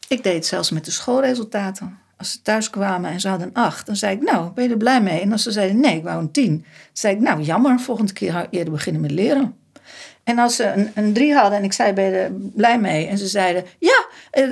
[0.07, 1.99] Ik deed het zelfs met de schoolresultaten.
[2.17, 4.69] Als ze thuis kwamen en ze hadden een acht, dan zei ik, nou, ben je
[4.69, 5.21] er blij mee?
[5.21, 8.13] En als ze zeiden, nee, ik wou een tien, dan zei ik, nou, jammer, volgende
[8.13, 9.57] keer eerder beginnen met leren.
[10.29, 13.07] En als ze een, een drie hadden en ik zei, ben je er blij mee?
[13.07, 14.07] En ze zeiden, ja,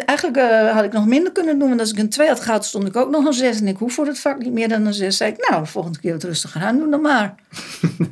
[0.05, 1.67] eigenlijk eh, had ik nog minder kunnen doen.
[1.67, 3.59] Want als ik een twee had gehad, stond ik ook nog een zes.
[3.59, 5.17] En ik hoef voor het vak niet meer dan een zes.
[5.17, 7.35] zei ik, nou, de volgende keer wat rustiger aan doen dan maar.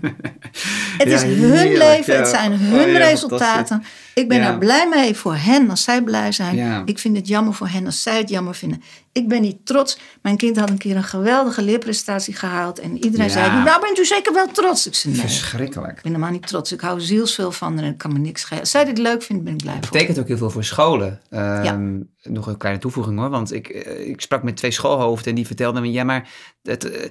[0.98, 2.20] het Ja, is hun heerlijk, leven, ja.
[2.20, 3.84] het zijn Oh, hun ja, resultaten.
[4.16, 4.52] Ik ben Ja.
[4.52, 6.56] er blij mee voor hen als zij blij zijn.
[6.56, 6.82] Ja.
[6.86, 8.82] Ik vind het jammer voor hen als zij het jammer vinden.
[9.12, 10.00] Ik ben niet trots.
[10.22, 12.80] Mijn kind had een keer een geweldige leerprestatie gehaald.
[12.80, 13.32] En iedereen Ja.
[13.32, 14.88] zei, nou bent u zeker wel trots?
[14.88, 15.22] Ik zei, nee.
[15.22, 15.98] Verschrikkelijk.
[15.98, 16.72] Ik ben helemaal niet trots.
[16.72, 18.60] Ik hou zielsveel van haar en het kan me niks schelen.
[18.62, 19.92] Als zij dit leuk vindt, ben ik blij voor.
[19.92, 21.22] betekent ook heel veel voor scholen.
[21.30, 23.30] Ehm, Nog een kleine toevoeging hoor.
[23.30, 25.92] Want ik, eh, ik sprak met twee schoolhoofden en die vertelden me...
[25.92, 26.28] Ja, maar
[26.64, 27.10] het, eh,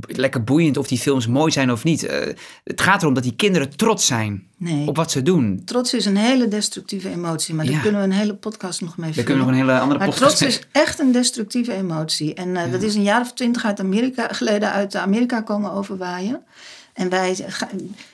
[0.00, 2.02] lekker boeiend of die films mooi zijn of niet.
[2.04, 2.34] Eh,
[2.64, 4.86] het gaat erom dat die kinderen trots zijn Nee.
[4.86, 5.62] op wat ze doen.
[5.64, 7.54] Trots is een hele destructieve emotie.
[7.54, 7.70] Maar Ja.
[7.72, 9.24] daar kunnen we een hele podcast nog mee Daar vullen.
[9.24, 12.34] kunnen we nog een hele andere Maar podcast trots is echt een destructieve emotie.
[12.34, 16.42] En eh, dat is een jaar of twintig uit Amerika, geleden uit Amerika komen overwaaien.
[16.92, 17.46] En wij,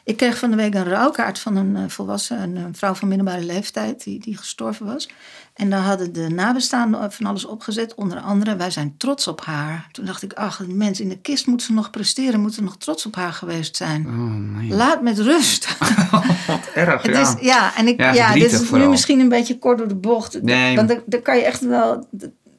[0.04, 3.44] ik kreeg van de week een rouwkaart van een eh, volwassen, een, vrouw van middelbare
[3.44, 5.08] leeftijd, die, die gestorven was.
[5.54, 9.88] En daar hadden de nabestaanden van alles opgezet, onder andere, wij zijn trots op haar.
[9.92, 12.62] Toen dacht ik, ach, een mens in de kist moet ze nog presteren, moet er
[12.62, 14.06] nog trots op haar geweest zijn.
[14.06, 14.68] Oh, nee.
[14.68, 15.78] Laat met rust.
[16.46, 17.20] Wat erg, Het ja.
[17.20, 18.84] is, ja, en ik, Ja, ja, dit is vooral.
[18.84, 20.42] nu misschien een beetje kort door de bocht.
[20.42, 20.76] Nee.
[20.76, 22.08] Want daar, daar kan je echt wel.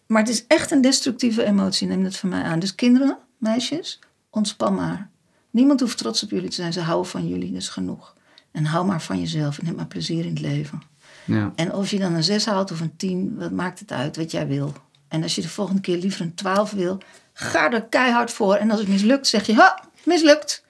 [0.07, 2.59] Maar het is echt een destructieve emotie, neem het van mij aan.
[2.59, 5.09] Dus kinderen, meisjes, ontspan maar.
[5.51, 6.73] Niemand hoeft trots op jullie te zijn.
[6.73, 8.13] Ze houden van jullie, dat is genoeg.
[8.51, 10.81] En hou maar van jezelf en heb maar plezier in het leven.
[11.25, 11.51] Ja.
[11.55, 14.31] En of je dan een 6 haalt of een 10, wat maakt het uit wat
[14.31, 14.73] jij wil.
[15.07, 16.97] En als je de volgende keer liever een 12 wil,
[17.33, 18.55] ga er keihard voor.
[18.55, 20.63] En als het mislukt, zeg je, ha, mislukt.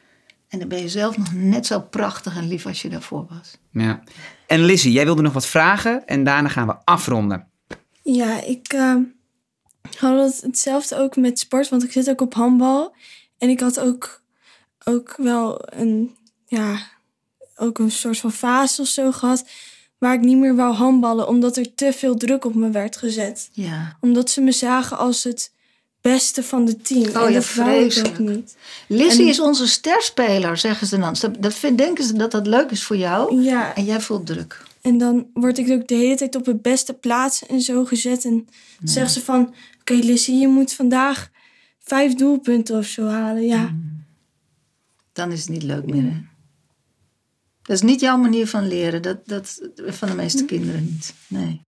[0.48, 3.58] En dan ben je zelf nog net zo prachtig en lief als je daarvoor was.
[3.72, 4.04] ja.
[4.48, 7.48] En Lizzie, jij wilde nog wat vragen en daarna gaan we afronden.
[8.04, 8.96] Ja, ik eh,
[9.98, 12.96] had het hetzelfde ook met sport, want ik zit ook op handbal.
[13.38, 14.22] En ik had ook,
[14.84, 16.78] ook wel een, ja,
[17.56, 19.50] ook een soort van fase of zo gehad...
[20.06, 23.50] waar ik niet meer wou handballen, omdat er te veel druk op me werd gezet.
[23.52, 23.98] Ja.
[24.02, 25.52] Omdat ze me zagen als het
[26.02, 27.02] beste van het team.
[27.10, 28.20] Oh en ja, dat wou ik ook vreselijk.
[28.20, 28.56] niet.
[28.88, 31.16] Lizzie En- is onze sterspeler, zeggen ze dan.
[31.40, 33.42] Dat, vind, denken ze dat dat leuk is voor jou.
[33.42, 34.64] Ja, En jij voelt druk.
[34.82, 38.26] En dan word ik ook de hele tijd op het beste plaats en zo gezet.
[38.26, 38.48] En
[38.84, 41.30] zeggen ze van, oké Lissy, je moet vandaag
[41.80, 43.46] vijf doelpunten of zo halen.
[43.46, 43.76] Ja,
[45.14, 46.04] Dan is het niet leuk meer.
[46.04, 46.18] Hè?
[47.66, 49.02] Dat is niet jouw manier van leren.
[49.02, 51.14] Dat, dat van de meeste kinderen niet.
[51.28, 51.62] Nee.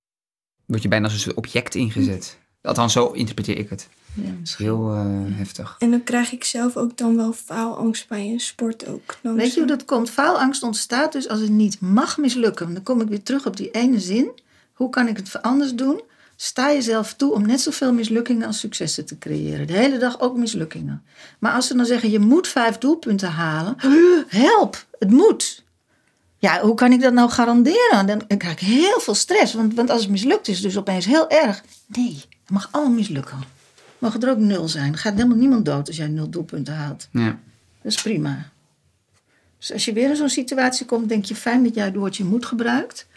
[0.65, 2.37] Word je bijna als een soort object ingezet.
[2.61, 3.89] Althans, zo interpreteer ik het.
[4.13, 4.65] Ja, misschien.
[4.65, 5.75] Heel eh, heftig.
[5.79, 9.17] En dan krijg ik zelf ook dan wel faalangst bij een sport ook.
[9.21, 10.09] Dan Weet je hoe dat komt?
[10.09, 12.73] Faalangst ontstaat dus als het niet mag mislukken.
[12.73, 14.31] Dan kom ik weer terug op die ene zin.
[14.73, 16.01] Hoe kan ik het anders doen?
[16.35, 19.67] Sta jezelf toe om net zoveel mislukkingen als successen te creëren.
[19.67, 21.03] De hele dag ook mislukkingen.
[21.39, 23.75] Maar als ze dan zeggen, je moet vijf doelpunten halen.
[24.27, 25.65] Help, het moet.
[26.37, 28.05] Ja, hoe kan ik dat nou garanderen?
[28.07, 29.53] Dan dan krijg ik heel veel stress.
[29.53, 31.63] Want, want als het mislukt is het dus opeens heel erg.
[31.85, 33.37] Nee, het mag allemaal mislukken.
[33.97, 34.93] Mag er ook nul zijn.
[34.93, 37.07] Er gaat helemaal niemand dood als jij nul doelpunten haalt.
[37.11, 37.39] Ja.
[37.81, 38.49] Dat is prima.
[39.57, 42.23] Dus als je weer in zo'n situatie komt, denk je fijn dat jij het woordje
[42.23, 43.07] moet gebruikt.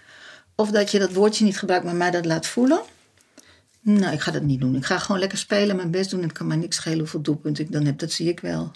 [0.54, 2.80] Of dat je dat woordje niet gebruikt, maar mij dat laat voelen.
[3.80, 4.76] Nou, ik ga dat niet doen.
[4.76, 6.20] Ik ga gewoon lekker spelen, mijn best doen.
[6.20, 7.98] En het kan mij niks schelen hoeveel doelpunten ik dan heb.
[7.98, 8.72] Dat zie ik wel.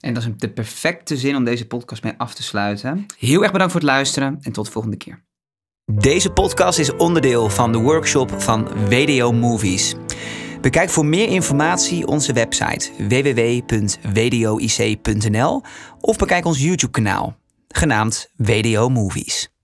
[0.00, 3.06] En dat is de perfecte zin om deze podcast mee af te sluiten.
[3.18, 5.26] Heel erg bedankt voor het luisteren en tot de volgende keer.
[5.92, 9.94] Deze podcast is onderdeel van de workshop van WDO Movies.
[10.60, 15.62] Bekijk voor meer informatie onze website www.wdoic.nl
[16.00, 17.36] of bekijk ons YouTube kanaal,
[17.68, 19.57] genaamd WDO Movies.